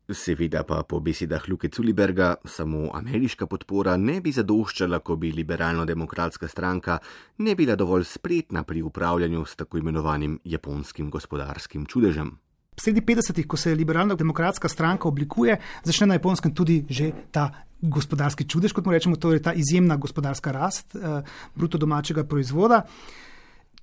[0.09, 6.49] Seveda pa po besedah Luke Culiberga samo ameriška podpora ne bi zadoščala, ko bi liberalno-demokratska
[6.49, 6.97] stranka
[7.45, 12.31] ne bila dovolj spretna pri upravljanju s tako imenovanim japonskim gospodarskim čudežem.
[12.79, 17.51] Sredi 50-ih, ko se liberalno-demokratska stranka oblikuje, začne na japonskem tudi že ta
[17.81, 21.21] gospodarski čudež, kot mu rečemo, to je ta izjemna gospodarska rast eh,
[21.55, 22.81] bruto domačega proizvoda,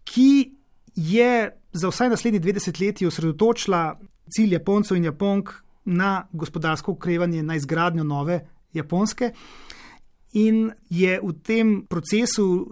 [0.05, 0.56] ki
[0.97, 5.51] je za vsaj naslednji 20 leti osredotočila cilj Japoncev in Japonk
[5.85, 8.41] na gospodarsko ukrevanje, na izgradnjo nove
[8.73, 9.31] Japonske.
[10.33, 12.67] In je v tem procesu uh,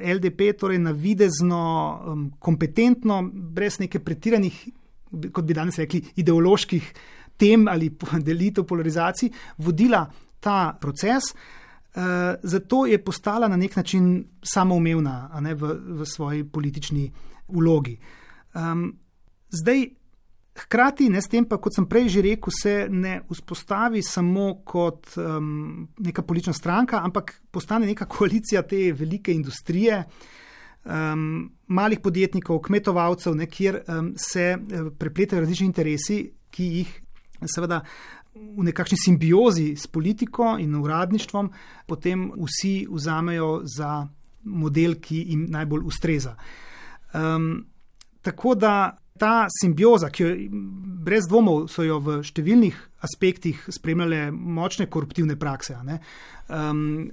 [0.00, 1.62] eh, LDP, torej navidezno
[2.06, 4.60] um, kompetentno, brez neke pretiranih,
[5.32, 6.92] kot bi danes rekli, ideoloških
[7.36, 7.90] tem ali
[8.20, 10.04] delitev polarizacij vodila
[10.40, 11.32] ta proces.
[11.94, 17.10] Uh, zato je postala na nek način samoumevna ne, v, v svoji politični
[17.48, 17.98] vlogi.
[18.54, 18.92] Um,
[19.50, 19.88] zdaj,
[20.54, 25.16] hkrati, ne s tem, pa kot sem prej že rekel, se ne vzpostavi samo kot
[25.18, 30.04] um, neka politična stranka, ampak postane neka koalicija te velike industrije,
[30.84, 36.20] um, malih podjetnikov, kmetovalcev, ne, kjer um, se uh, prepletajo različni interesi,
[36.54, 37.00] ki jih
[37.50, 37.80] seveda
[38.34, 41.50] v nekakšni simbiozi s politiko in uradništvom,
[41.86, 44.06] potem vsi vzamejo za
[44.44, 46.34] model, ki jim najbolj ustreza.
[47.14, 47.66] Um,
[48.22, 50.30] tako da ta simbioza, ki jo
[51.04, 56.00] brez dvomov so jo v številnih aspektih spremljale močne koruptivne prakse, ne,
[56.48, 57.04] um,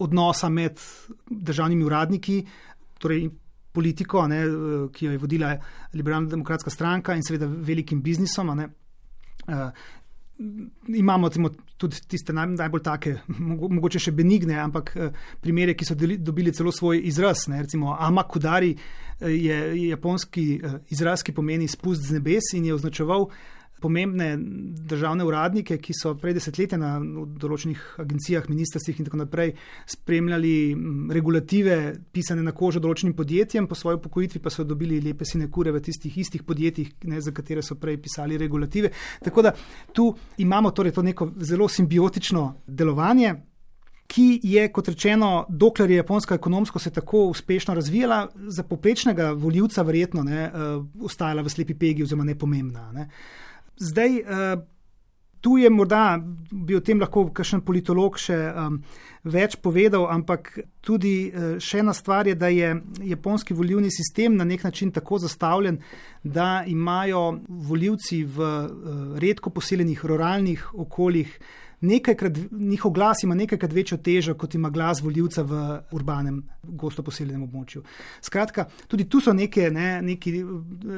[0.00, 0.80] odnosa med
[1.28, 2.38] državnimi uradniki,
[3.02, 3.28] torej
[3.76, 4.40] politiko, ne,
[4.94, 5.52] ki jo je vodila
[5.94, 8.54] Liberalna demokratska stranka in seveda velikim biznisom.
[8.56, 8.70] Ne,
[9.52, 9.68] uh,
[10.88, 15.96] imamo timo, tudi tiste naj, najbolj take, mogoče še benigne, ampak eh, primere, ki so
[15.98, 17.46] deli, dobili celo svoj izraz.
[17.50, 22.76] Ne, recimo Amakudari eh, je japonski eh, izraz, ki pomeni spust z nebes in je
[22.78, 23.28] označeval
[23.80, 24.36] pomembne
[24.88, 29.54] državne uradnike, ki so prej desetletja na določenih agencijah, ministrstvih in tako naprej
[29.86, 30.54] spremljali
[31.14, 31.78] regulative,
[32.12, 36.18] pisane na kožo določenim podjetjem, po svoji pokojitvi pa so dobili lepe sinekure v tistih
[36.18, 38.92] istih podjetjih, ne, za katere so prej pisali regulative.
[39.24, 39.54] Tako da
[39.92, 43.36] tu imamo torej to neko zelo simbiotično delovanje.
[44.08, 49.82] Ki je, kot rečeno, dokler je japonska ekonomsko se tako uspešno razvijala, za poprečnega voljivca
[49.84, 52.86] verjetno ne, uh, ostajala v slepi pegi oziroma nepomembna.
[52.96, 53.04] Ne.
[53.04, 53.47] Uh,
[53.78, 54.62] Zdaj, uh,
[55.40, 56.18] tu je morda
[56.50, 58.80] bi o tem lahko kakšen politolog še um,
[59.28, 60.50] več povedal, ampak
[60.84, 62.72] tudi uh, še ena stvar je, da je
[63.06, 65.78] japonski volivni sistem na nek način tako zastavljen,
[66.24, 71.38] da imajo voljivci v uh, redko poseljenih ruralnih okoljih
[71.80, 75.60] nekajkrat, njihov glas ima nekajkrat večjo težo, kot ima glas voljivca v
[75.92, 77.82] urbanem, gosto poseljenem območju.
[78.20, 80.34] Skratka, tudi tu so neke, ne, neki,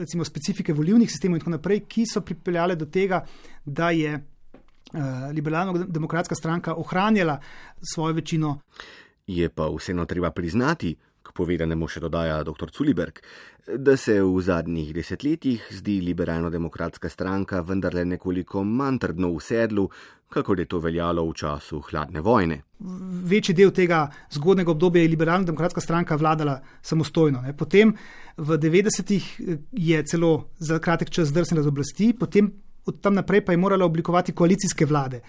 [0.01, 3.25] recimo, specifike volivnih sistemov in tako naprej, ki so pripeljale do tega,
[3.65, 5.03] da je uh,
[5.35, 7.41] liberalno-demokratska stranka ohranjala
[7.83, 8.59] svojo večino.
[9.27, 10.97] Je pa vseeno treba priznati,
[11.35, 12.71] povedanemu še dodaja dr.
[12.71, 13.21] Culiberg,
[13.77, 19.85] da se v zadnjih desetletjih zdi liberalno-demokratska stranka vendarle nekoliko manj trdno v sedlu,
[20.31, 22.61] kako je to veljalo v času hladne vojne.
[23.27, 27.43] Večji del tega zgodnega obdobja je liberalno-demokratska stranka vladala samostojno.
[27.43, 27.55] Ne.
[27.57, 27.93] Potem
[28.37, 29.31] v 90-ih
[29.73, 32.53] je celo za kratek čas zdrsnila z oblasti, potem
[32.87, 35.21] od tam naprej pa je morala oblikovati koalicijske vlade.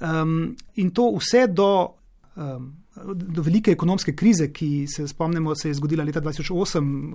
[0.00, 1.94] Um, in to vse do.
[2.36, 7.14] Um, do velike ekonomske krize, ki se spomnimo, se je zgodila leta 2008,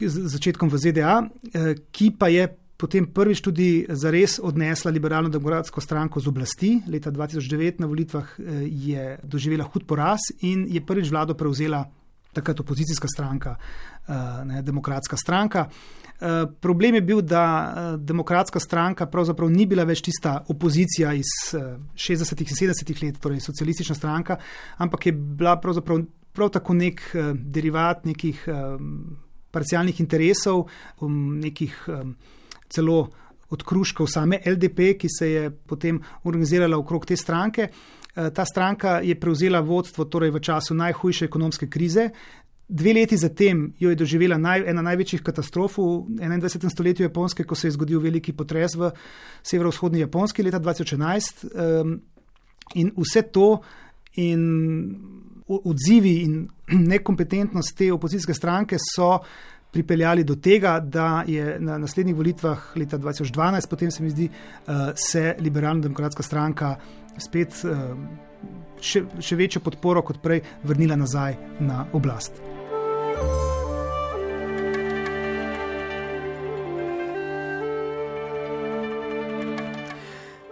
[0.00, 5.80] eh, z začetkom v ZDA, eh, ki pa je potem prvič tudi zares odnesla liberalno-demokratsko
[5.80, 6.70] stranko z oblasti.
[6.90, 11.86] Leta 2009 na volitvah eh, je doživela hud poraz in je prvič vlado prevzela
[12.34, 13.56] takrat opozicijska stranka,
[14.44, 15.68] ne, demokratska stranka.
[16.20, 21.32] Eh, problem je bil, da eh, demokratska stranka pravzaprav ni bila več tista opozicija iz
[21.52, 24.38] 60-ih eh, in 70-ih let, torej socialistična stranka,
[24.78, 27.02] ampak je bila pravzaprav prav tako nek
[27.34, 28.40] derivat nekih
[29.54, 30.64] parcialnih interesov,
[30.98, 31.76] um, nekih
[32.66, 32.96] celo
[33.54, 37.68] odkruškov same LDP, ki se je potem organizirala okrog te stranke.
[38.14, 42.10] Ta stranka je prevzela vodstvo torej v času najhujše ekonomske krize,
[42.68, 45.82] Dve leti zatem jo je doživela naj, ena največjih katastrof v
[46.16, 46.70] 21.
[46.72, 48.88] stoletju Japonske, ko se je zgodil veliki potres v
[49.44, 51.44] severovzhodni Japonski leta 2011.
[51.44, 51.98] Um,
[52.74, 53.60] in vse to
[54.16, 54.46] in
[55.44, 56.48] odzivi in
[56.94, 59.18] nekompetentnost te opozicijske stranke so
[59.74, 64.94] pripeljali do tega, da je na naslednjih volitvah leta 2012, potem se mi zdi, uh,
[64.96, 66.76] se liberalno-demokratska stranka
[67.18, 67.94] spet uh,
[68.80, 72.42] še, še večjo podporo kot prej vrnila nazaj na oblast.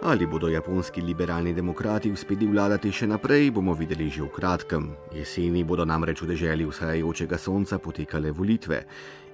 [0.03, 4.89] Ali bodo japonski liberalni demokrati uspeli vladati še naprej, bomo videli že v kratkem.
[5.15, 8.83] Jeseni bodo namreč v deželi vzhajajočega sonca potekale volitve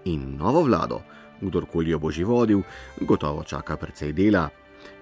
[0.05, 1.01] in novo vlado,
[1.41, 2.61] kdorkoli jo bo že vodil,
[3.01, 4.45] gotovo čaka precej dela.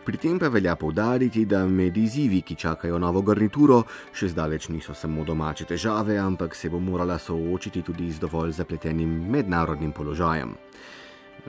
[0.07, 3.81] Pri tem pa velja povdariti, da med izzivi, ki čakajo novo garnituro,
[4.15, 9.09] še zdaleč niso samo domače težave, ampak se bo morala soočiti tudi z dovolj zapletenim
[9.27, 10.53] mednarodnim položajem.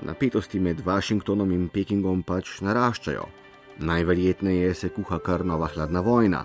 [0.02, 3.28] Napetosti med Washingtonom in Pekingom pač naraščajo.
[3.78, 6.42] Najverjetneje se kuha kar nova hladna vojna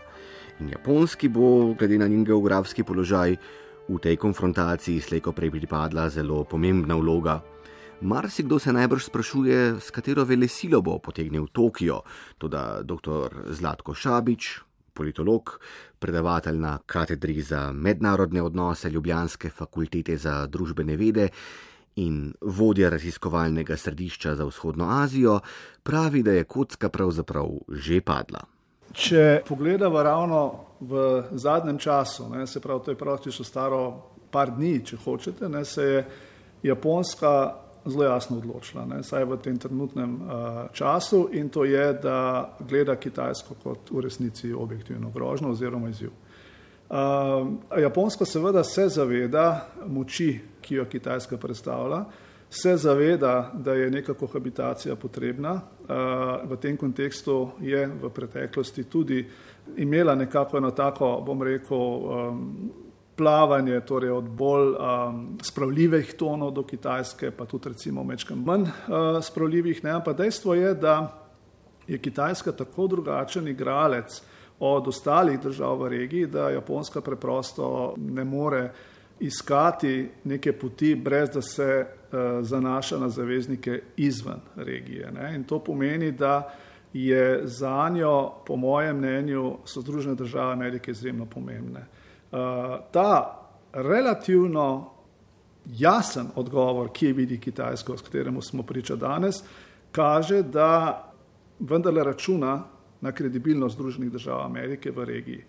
[0.61, 3.39] in japonski bo, glede na njen geografski položaj,
[3.89, 7.39] v tej konfrontaciji slejko prej pripadla zelo pomembna vloga.
[8.03, 12.01] Marsikdo se najbrž sprašuje, s katero vele silo bo potegnil Tokio,
[12.37, 13.35] tudi dr.
[13.55, 14.59] Zlatko Šabič,
[14.93, 15.59] politolog,
[15.99, 21.29] predavatelj na katedri za mednarodne odnose Ljubljanske fakultete za družbene vede
[21.95, 25.39] in vodja raziskovalnega središča za vzhodno Azijo,
[25.83, 28.43] pravi, da je kocka pravzaprav že padla.
[28.93, 30.41] Če pogledamo ravno
[30.79, 33.81] v zadnjem času, ne, se pravi, to je praktično staro
[34.31, 36.05] par dni, če hočete, ne, se je
[36.63, 40.29] Japonska zelo jasno odločila, ne, saj v tem trenutnem uh,
[40.73, 46.11] času in to je, da gleda Kitajsko kot v resnici objektivno grožno oziroma izziv.
[46.89, 46.97] Uh,
[47.79, 52.05] Japonska seveda se zaveda moči, ki jo Kitajska predstavlja,
[52.49, 55.53] se zaveda, da je neka kohabitacija potrebna.
[55.53, 59.25] Uh, v tem kontekstu je v preteklosti tudi
[59.77, 62.71] imela nekako eno tako, bom rekel, um,
[63.15, 69.21] plavanje, torej od bolj um, spravljivih tonov do Kitajske, pa tudi recimo mečkam manj uh,
[69.21, 69.83] spravljivih.
[69.83, 69.91] Ne?
[69.91, 71.23] Ampak dejstvo je, da
[71.87, 74.21] je Kitajska tako drugačen igralec
[74.59, 78.71] od ostalih držav v regiji, da Japonska preprosto ne more
[79.19, 85.11] iskati neke poti, brez da se uh, zanaša na zaveznike izven regije.
[85.11, 85.35] Ne?
[85.35, 86.53] In to pomeni, da
[86.93, 91.79] je za njo, po mojem mnenju, so Združene države Amerike izjemno pomembne.
[91.79, 92.02] Eh,
[92.91, 93.39] ta
[93.73, 94.91] relativno
[95.65, 99.43] jasen odgovor, ki je vidi Kitajsko, s katerim smo priča danes,
[99.91, 101.03] kaže, da
[101.59, 102.63] vendarle računa
[103.01, 105.43] na kredibilnost Združenih držav Amerike v regiji.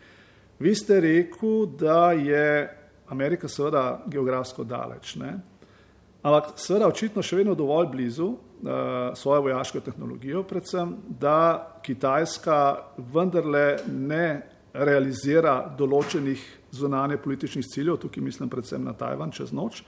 [0.59, 2.78] Vi ste rekel, da je
[3.09, 5.35] Amerika seveda geografsko daleč, ne?
[6.22, 8.39] ampak seveda očitno še vedno dovolj blizu uh,
[9.14, 12.59] svojo vojaško tehnologijo, predvsem, da Kitajska
[13.12, 14.28] vendarle ne
[14.72, 19.83] realizira določenih zunanje političnih ciljev, tukaj mislim predvsem na Tajvan čez noč,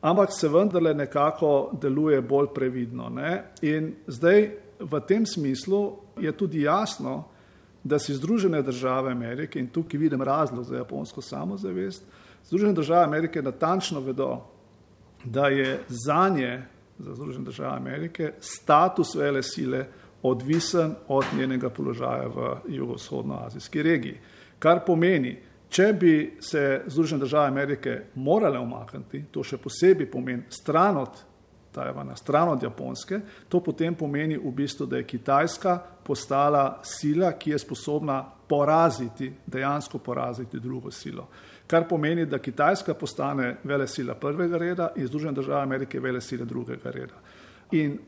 [0.00, 3.08] ampak se vendarle nekako deluje bolj previdno.
[3.08, 3.44] Ne?
[3.62, 7.24] In zdaj v tem smislu je tudi jasno,
[7.84, 12.04] da si Združene države Amerike, in tukaj vidim razlog za japonsko samozavest,
[12.44, 14.40] Združene države Amerike natančno vedo,
[15.24, 16.62] da je za nje,
[16.98, 19.86] za Združene države Amerike, status vele sile
[20.22, 24.18] odvisen od njenega položaja v jugovzhodnoazijski regiji.
[24.58, 25.38] Kar pomeni,
[25.68, 31.22] če bi se Združene države Amerike morale omakniti, to še posebej pomeni stran od
[31.76, 37.50] Tajvana, stran od Japonske, to potem pomeni v bistvu, da je Kitajska postala sila, ki
[37.50, 41.28] je sposobna poraziti, dejansko poraziti drugo silo.
[41.66, 46.44] Kar pomeni, da Kitajska postane vele sila prvega reda in Združene države Amerike vele sile
[46.44, 47.20] drugega reda.
[47.72, 47.98] In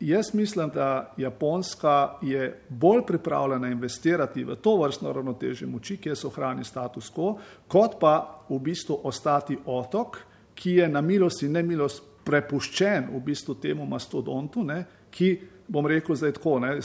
[0.00, 6.16] Jaz mislim, da Japonska je bolj pripravljena investirati v to vrstno ravnotežje moči, ki je
[6.16, 7.34] sohrani status quo,
[7.68, 10.18] kot pa v bistvu ostati otok,
[10.54, 15.32] ki je na milost in nemilost prepuščen v bistvu temu mastodontu, ne, ki,
[15.68, 16.76] bom rekel zdaj tako, ne,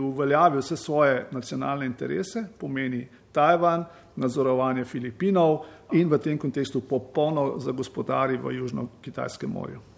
[0.00, 3.84] uveljavi vse svoje nacionalne interese, pomeni Tajvan,
[4.16, 5.60] nadzorovanje Filipinov
[5.92, 9.89] in v tem kontekstu popolno zagospodari v Južno-Kitajskem morju.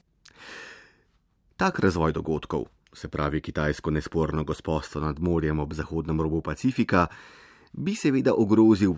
[1.56, 7.06] Tak razvoj dogodkov, se pravi kitajsko nesporno gospodstvo nad morjem ob zahodnem robu Pacifika,
[7.72, 8.94] bi seveda ogrozil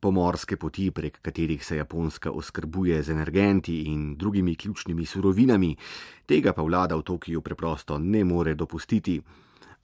[0.00, 5.76] pomorske poti, prek katerih se Japonska oskrbuje z energenti in drugimi ključnimi surovinami,
[6.26, 9.20] tega pa vlada v Tokiju preprosto ne more dopustiti.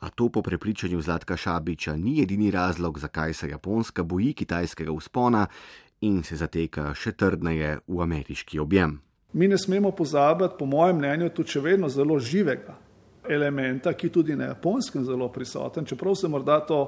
[0.01, 5.47] A to po prepričanju Zlatka Šabiča ni edini razlog, zakaj se Japonska boji kitajskega uspona
[6.01, 9.01] in se zateka še trdneje v ameriški objem.
[9.33, 12.75] Mi ne smemo pozabiti, po mojem mnenju, tudi še vedno zelo živega
[13.29, 16.81] elementa, ki tudi na japonskem zelo prisoten, čeprav se morda to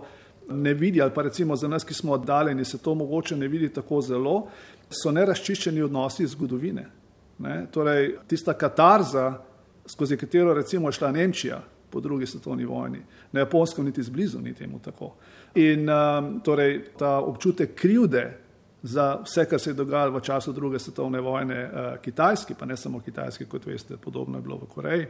[0.51, 3.69] ne vidi, ali pa recimo za nas, ki smo oddaljeni, se to mogoče ne vidi
[3.69, 4.47] tako zelo,
[4.91, 6.87] so neraščiščeni odnosi zgodovine.
[7.39, 7.67] Ne?
[7.73, 9.33] Torej, tista katarza,
[9.87, 14.55] skozi katero recimo je šla Nemčija po drugi svetovni vojni, na japonskem niti zblizu ni
[14.55, 15.13] temu tako.
[15.55, 18.25] In um, torej, ta občutek krivde,
[18.83, 22.77] za vse, kar se je dogajalo v času druge svetovne vojne uh, Kitajski, pa ne
[22.77, 25.07] samo Kitajski, kot veste, podobno je bilo v Koreji.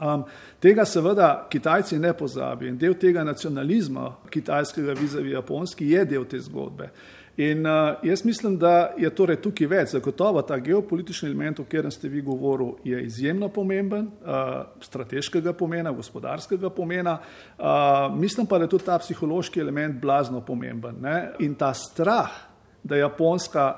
[0.00, 0.24] Um,
[0.60, 6.38] tega seveda Kitajci ne pozabijo in del tega nacionalizma kitajskega vizavi japonski je del te
[6.38, 6.90] zgodbe.
[7.38, 9.92] In uh, jaz mislim, da je torej tukaj več.
[9.94, 15.92] Zagotovo ta geopolitični element, o katerem ste vi govorili, je izjemno pomemben, uh, strateškega pomena,
[15.94, 17.18] gospodarskega pomena.
[17.58, 20.98] Uh, mislim pa, da je tudi ta psihološki element blazno pomemben.
[21.02, 21.16] Ne?
[21.46, 22.47] In ta strah,
[22.82, 23.74] da Japonska,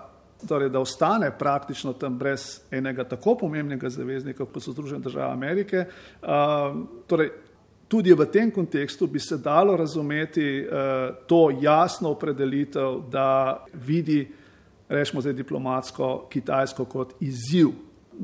[0.49, 5.85] torej da ostane praktično tam brez enega tako pomembnega zaveznika, kot so Združene države Amerike.
[6.23, 6.29] Uh,
[7.07, 7.31] torej,
[7.89, 14.29] tudi v tem kontekstu bi se dalo razumeti uh, to jasno opredelitev, da vidi,
[14.89, 17.69] rečemo zdaj diplomatsko, Kitajsko kot izziv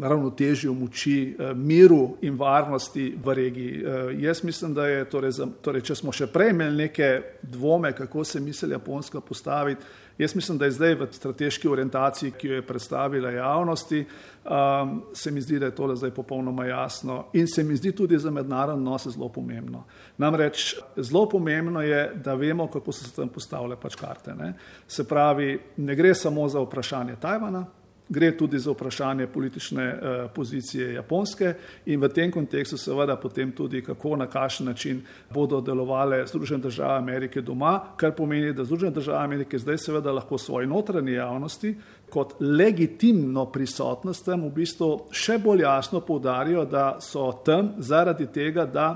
[0.03, 3.85] ravnotežju moči, eh, miru in varnosti v regiji.
[4.19, 5.31] Jaz mislim, da je, torej,
[5.63, 9.85] torej, če smo še prej imeli neke dvome, kako se misli Japonska postaviti,
[10.19, 14.05] jaz mislim, da je zdaj v strateški orientaciji, ki jo je predstavila javnosti,
[14.45, 18.19] um, se mi zdi, da je to zdaj popolnoma jasno in se mi zdi tudi
[18.19, 19.85] za mednarodno odnose zelo pomembno.
[20.19, 24.35] Namreč zelo pomembno je, da vemo, kako so se tam postavile pač karte.
[24.35, 24.55] Ne?
[24.89, 27.67] Se pravi, ne gre samo za vprašanje Tajvana,
[28.09, 31.55] gre tudi za vprašanje politične eh, pozicije Japonske
[31.87, 35.03] in v tem kontekstu seveda potem tudi, kako na kakšen način
[35.35, 40.39] bodo delovale Združene države Amerike doma, kar pomeni, da Združene države Amerike zdaj seveda lahko
[40.39, 41.75] svoji notranji javnosti
[42.11, 48.67] kot legitimno prisotnost tam v bistvu še bolj jasno poudarijo, da so tam zaradi tega,
[48.67, 48.89] da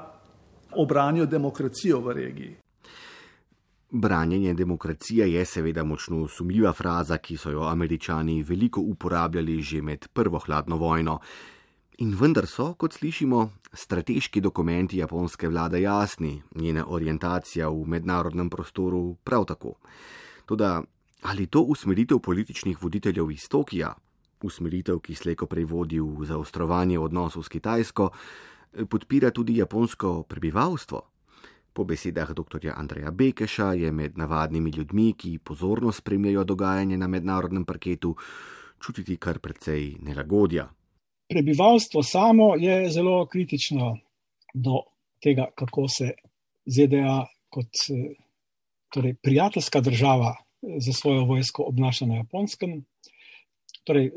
[0.76, 2.59] obranijo demokracijo v regiji.
[3.92, 10.08] Branjenje demokracije je seveda močno sumljiva fraza, ki so jo američani veliko uporabljali že med
[10.12, 11.18] prvo hladno vojno.
[11.98, 19.16] In vendar so, kot slišimo, strateški dokumenti japonske vlade jasni, njena orientacija v mednarodnem prostoru
[19.24, 19.74] prav tako.
[20.46, 20.82] Toda
[21.22, 23.94] ali to usmeritev političnih voditeljev iz Tokija,
[24.42, 28.10] usmeritev, ki sleko prej vodi v zaostrovanje odnosov s Kitajsko,
[28.88, 31.02] podpira tudi japonsko prebivalstvo?
[31.72, 32.72] Po besedah dr.
[32.74, 38.16] Andreja Bekeša je med navadnimi ljudmi, ki pozorno spremljajo dogajanje na mednarodnem parketu,
[38.82, 40.68] čutiti kar precej nelagodja.
[41.30, 43.96] Prebivalstvo samo je zelo kritično
[44.54, 44.82] do
[45.22, 46.10] tega, kako se
[46.66, 47.84] ZDA kot
[48.92, 50.34] torej, prijateljska država
[50.78, 52.84] za svojo vojsko obnaša na japonskem.
[53.84, 54.10] Torej,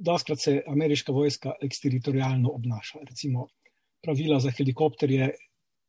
[0.00, 2.98] Doskrat se ameriška vojska eksteritorijalno obnaša.
[3.08, 3.46] Recimo,
[4.02, 5.30] pravila za helikopterje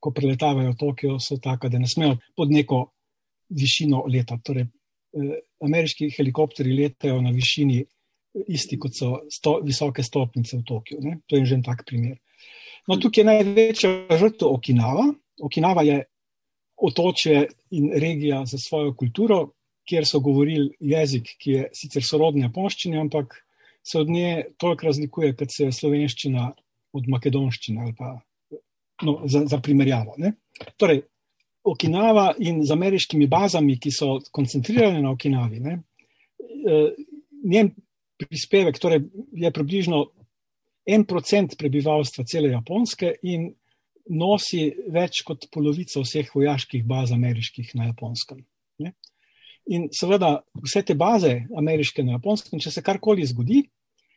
[0.02, 2.82] ko preletavajo Tokio, so taka, da ne smejo pod neko
[3.50, 4.44] višino letati.
[4.44, 10.66] Torej, eh, ameriški helikopteri letajo na višini eh, isti, kot so sto, visoke stopnice v
[10.68, 11.02] Tokiu.
[11.06, 11.20] Ne?
[11.28, 12.18] To je že en tak primer.
[12.90, 15.12] No, tukaj je največja žrtev Okinawa.
[15.42, 16.02] Okinawa je
[16.82, 17.48] otočje
[17.78, 19.52] in regija za svojo kulturo,
[19.86, 23.36] kjer so govorili jezik, ki je sicer sorodni japonščini, ampak
[23.84, 26.52] se od nje toliko razlikuje, kot se je slovenščina
[26.94, 28.16] od makedonščine ali pa
[29.02, 30.16] no, za, za primerjavo.
[30.18, 30.34] Ne?
[30.78, 31.02] Torej,
[31.64, 35.78] Okinawa in z ameriškimi bazami, ki so koncentrirane na Okinavi, ne,
[36.42, 36.88] eh,
[37.44, 37.70] njen
[38.18, 40.06] prispevek torej, je približno
[40.86, 43.52] en procent prebivalstva cele Japonske in
[44.10, 48.42] nosi več kot polovico vseh vojaških baz ameriških na Japonskem.
[48.82, 48.96] Ne.
[49.70, 53.62] In seveda vse te baze ameriške na Japonskem, če se karkoli zgodi,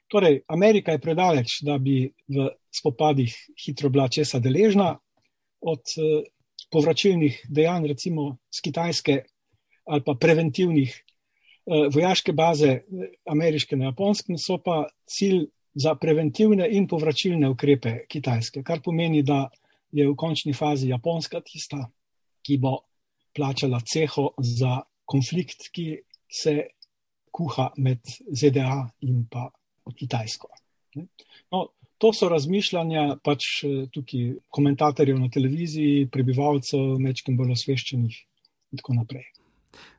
[0.09, 4.97] Torej, Amerika je predaleč, da bi v spopadih hitro bila česa deležna
[5.61, 6.27] od eh,
[6.71, 9.23] povračilnih dejanj, recimo z Kitajske
[9.85, 12.85] ali pa preventivnih eh, vojaške baze eh,
[13.27, 19.49] ameriške na japonskem, so pa cilj za preventivne in povračilne ukrepe Kitajske, kar pomeni, da
[19.93, 21.85] je v končni fazi Japonska tista,
[22.43, 22.79] ki bo
[23.35, 25.99] plačala ceho za konflikt, ki
[26.31, 26.55] se
[27.35, 29.49] kuha med ZDA in pa
[29.99, 30.49] Kitajsko.
[31.51, 31.69] No,
[31.99, 38.21] to so razmišljanja pač eh, tukaj komentatorjev na televiziji, prebivalcev, mečkim bolj osveščenih
[38.73, 39.31] in tako naprej.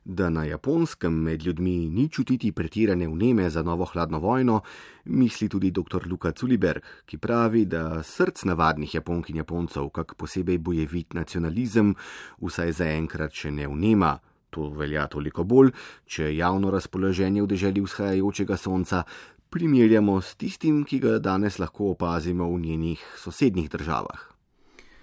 [0.04, 4.60] Da na japonskem med ljudmi ni čutiti pretirane vneme za novo hladno vojno,
[5.04, 6.06] misli tudi dr.
[6.06, 11.94] Luka Culiberg, ki pravi, da src navadnih japonk in japoncev, kak posebej bojevit nacionalizem,
[12.40, 14.16] vsaj zaenkrat še ne vnema.
[14.50, 15.72] To velja toliko bolj,
[16.06, 19.02] če javno razpoloženje v deželi vzhajajočega sonca
[19.56, 24.28] primerjamo s tistim, ki ga danes lahko opazimo v njenih sosednjih državah.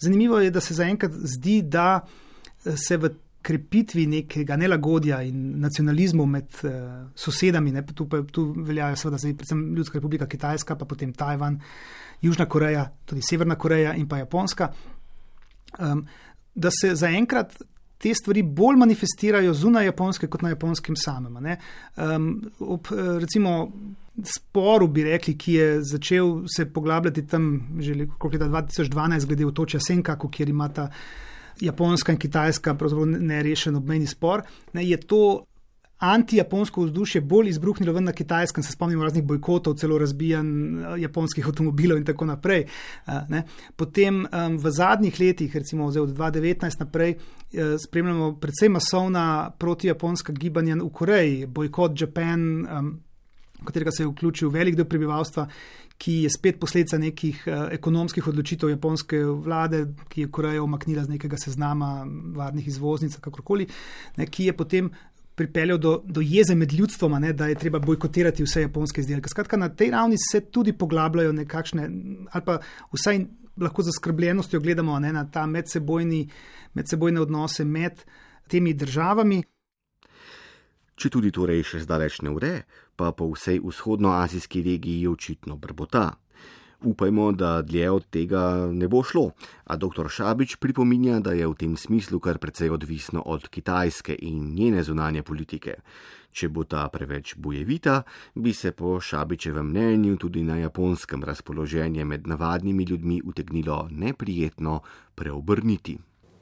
[0.03, 3.09] Zanimivo je, da se zaenkrat zdi, da eh, se v
[3.43, 6.69] krepitvi nekega nelagodja in nacionalizmu med uh,
[7.19, 11.57] sosedami, ne, tu, pa, tu veljajo seveda zdaj predvsem Ljudska republika Kitajska, pa potem Tajvan,
[12.23, 14.69] Južna Koreja, tudi Severna Koreja in pa Japonska,
[15.75, 16.05] um,
[16.55, 17.57] da se zaenkrat
[18.03, 21.37] te stvari bolj manifestirajo zunaj Japonske kot na Japonskem samem.
[21.95, 22.27] Um,
[22.59, 22.89] ob,
[23.21, 23.71] recimo,
[24.27, 27.47] sporu, bi rekli, ki je začel se poglabljati tam
[27.79, 30.89] že leta 2012, glede otočja Senkaku, kjer imata
[31.61, 32.75] Japonska in Kitajska
[33.05, 34.43] nerešen obmejni spor,
[34.73, 35.45] ne, je to
[36.03, 41.47] anti-japonsko vzdušje bolj izbruhnilo ven na kitajskem, se spomnimo raznih bojkotov, celo razbijanj eh, japonskih
[41.47, 42.65] avtomobilov in tako naprej.
[42.65, 43.43] Eh, ne.
[43.75, 44.25] Potem
[44.59, 51.45] v zadnjih letih, recimo od 2019 naprej, eh, spremljamo predvsem masovna proti-japonska gibanja v Koreji,
[51.45, 52.65] bojkot Japan,
[53.63, 55.47] katerega se je vključil velik del prebivalstva.
[55.97, 61.13] Ki je spet posledica nekih uh, ekonomskih odločitev japonske vlade, ki je Korejo omaknila z
[61.13, 63.67] nekega seznama varnih izvoznic, kakorkoli,
[64.17, 64.89] ne, ki je potem
[65.35, 69.29] pripeljal do, do jeze med ljudstvom, ne, da je treba bojkotirati vse japonske izdelke.
[69.29, 71.89] Skratka, na tej ravni se tudi poglabljajo nekakšne,
[72.31, 72.59] ali pa
[72.93, 73.25] vsaj
[73.57, 76.29] lahko za skrbljenostjo gledamo ne, na ta medsebojni,
[76.73, 78.03] medsebojne odnose med
[78.47, 79.43] temi državami.
[80.95, 82.51] Če tudi torej še zdaleč ne ure,
[82.95, 86.11] pa po vsej vzhodnoazijski regiji očitno brbota.
[86.83, 89.29] Upajmo, da dlje od tega ne bo šlo,
[89.63, 90.09] a dr.
[90.09, 95.23] Šabič pripominja, da je v tem smislu kar precej odvisno od Kitajske in njene zunanje
[95.23, 95.77] politike.
[96.33, 98.01] Če bo ta preveč bojevita,
[98.35, 104.81] bi se po Šabičevem mnenju tudi na japonskem razpoloženje med navadnimi ljudmi utegnilo neprijetno
[105.15, 105.97] preobrniti.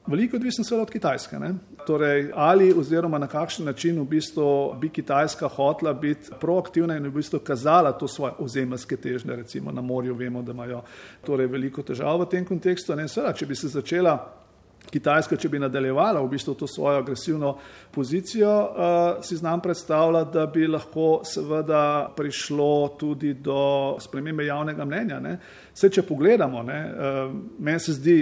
[0.06, 1.38] Veliko odvisno seveda od Kitajske.
[1.38, 1.54] Ne?
[1.86, 7.10] Torej, ali oziroma na kakšen način v bistvu bi Kitajska hotla biti proaktivna in v
[7.10, 10.82] bistvu kazala to svoje ozemljske težnje, recimo na morju vemo, da imajo
[11.24, 12.96] torej veliko težav v tem kontekstu.
[12.96, 13.08] Ne?
[13.08, 14.18] Seveda, če bi se začela
[14.90, 17.54] Kitajska, če bi nadaljevala v bistvu to svojo agresivno
[17.94, 25.20] pozicijo, uh, si znam predstavljati, da bi lahko seveda prišlo tudi do spremembe javnega mnenja.
[25.20, 25.38] Ne?
[25.74, 28.18] Vse, če pogledamo, uh, meni se zdi,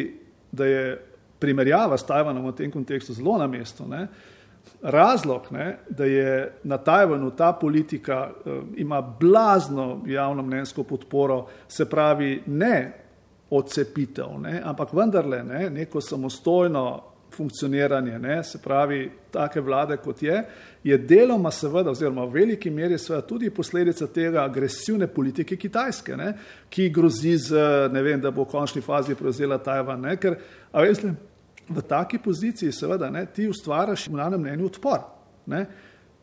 [0.53, 1.10] da je
[1.41, 3.89] primerjava s Tajvanom v tem kontekstu zelo na mestu.
[3.89, 4.07] Ne?
[4.83, 11.89] Razlog, ne, da je na Tajvanu ta politika uh, ima blazno javno mnenjsko podporo, se
[11.91, 12.93] pravi ne
[13.51, 17.03] odcepitev, ne, ampak vendarle ne, neko samostojno
[17.35, 20.45] funkcioniranje, ne, se pravi take vlade kot je,
[20.85, 26.33] je deloma seveda oziroma v veliki meri seveda tudi posledica tega agresivne politike Kitajske, ne,
[26.69, 30.39] ki grozi z, ne vem, da bo v končni fazi prevzela Tajvan, ne, ker,
[30.73, 31.15] a veste,
[31.71, 35.01] v taki poziciji, seveda, ne, ti ustvariš v nanem mnenju odpor.
[35.47, 35.65] Ne.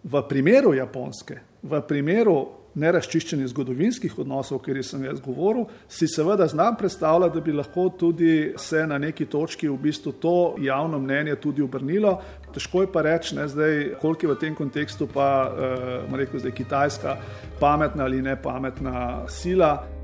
[0.04, 2.38] V primeru Japonske, v primeru
[2.78, 8.54] neraščiščenih zgodovinskih odnosov, katerih sem jaz govoril, si seveda znam predstavljati, da bi lahko tudi
[8.62, 12.18] se na neki točki v bistvu to javno mnenje tudi obrnilo.
[12.54, 16.56] Težko je pa reči, ne, zdaj, koliko je v tem kontekstu pa, eh, rekel, zdaj,
[16.58, 17.18] Kitajska
[17.60, 19.97] pametna ali ne pametna sila.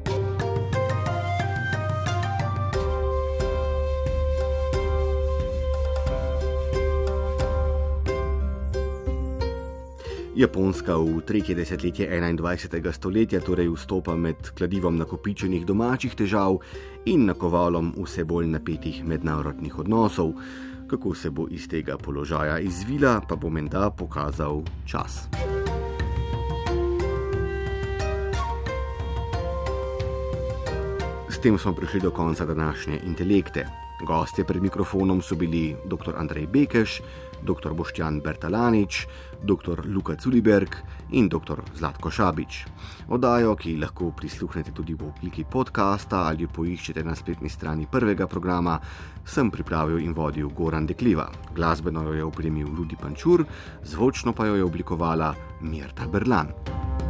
[10.33, 12.81] Japonska v tretje desetletje 21.
[12.89, 16.57] stoletja torej vstopa med kladivom nakopičenih domačih težav
[17.05, 20.33] in nakovalom vse bolj napetih mednarodnih odnosov.
[20.89, 25.29] Kako se bo iz tega položaja izvila, pa bo menda pokazal čas.
[31.29, 33.69] S tem smo prišli do konca današnje intelekte.
[34.01, 36.17] Gostje pred mikrofonom so bili dr.
[36.17, 37.01] Andrej Bekeš,
[37.43, 37.73] dr.
[37.73, 39.07] Boštjan Bertalanič,
[39.43, 39.85] dr.
[39.85, 40.75] Luka Culiberg
[41.11, 41.61] in dr.
[41.75, 42.65] Zlatko Šabič.
[43.07, 48.79] Odajo, ki lahko prisluhnete tudi v obliki podcasta ali poiščete na spletni strani prvega programa,
[49.23, 51.29] sem pripravil in vodil Goran Dekliva.
[51.53, 53.45] Glasbeno jo je opremil Rudi Pančur,
[53.83, 57.02] zvočno pa jo je oblikovala Mirta Berlan.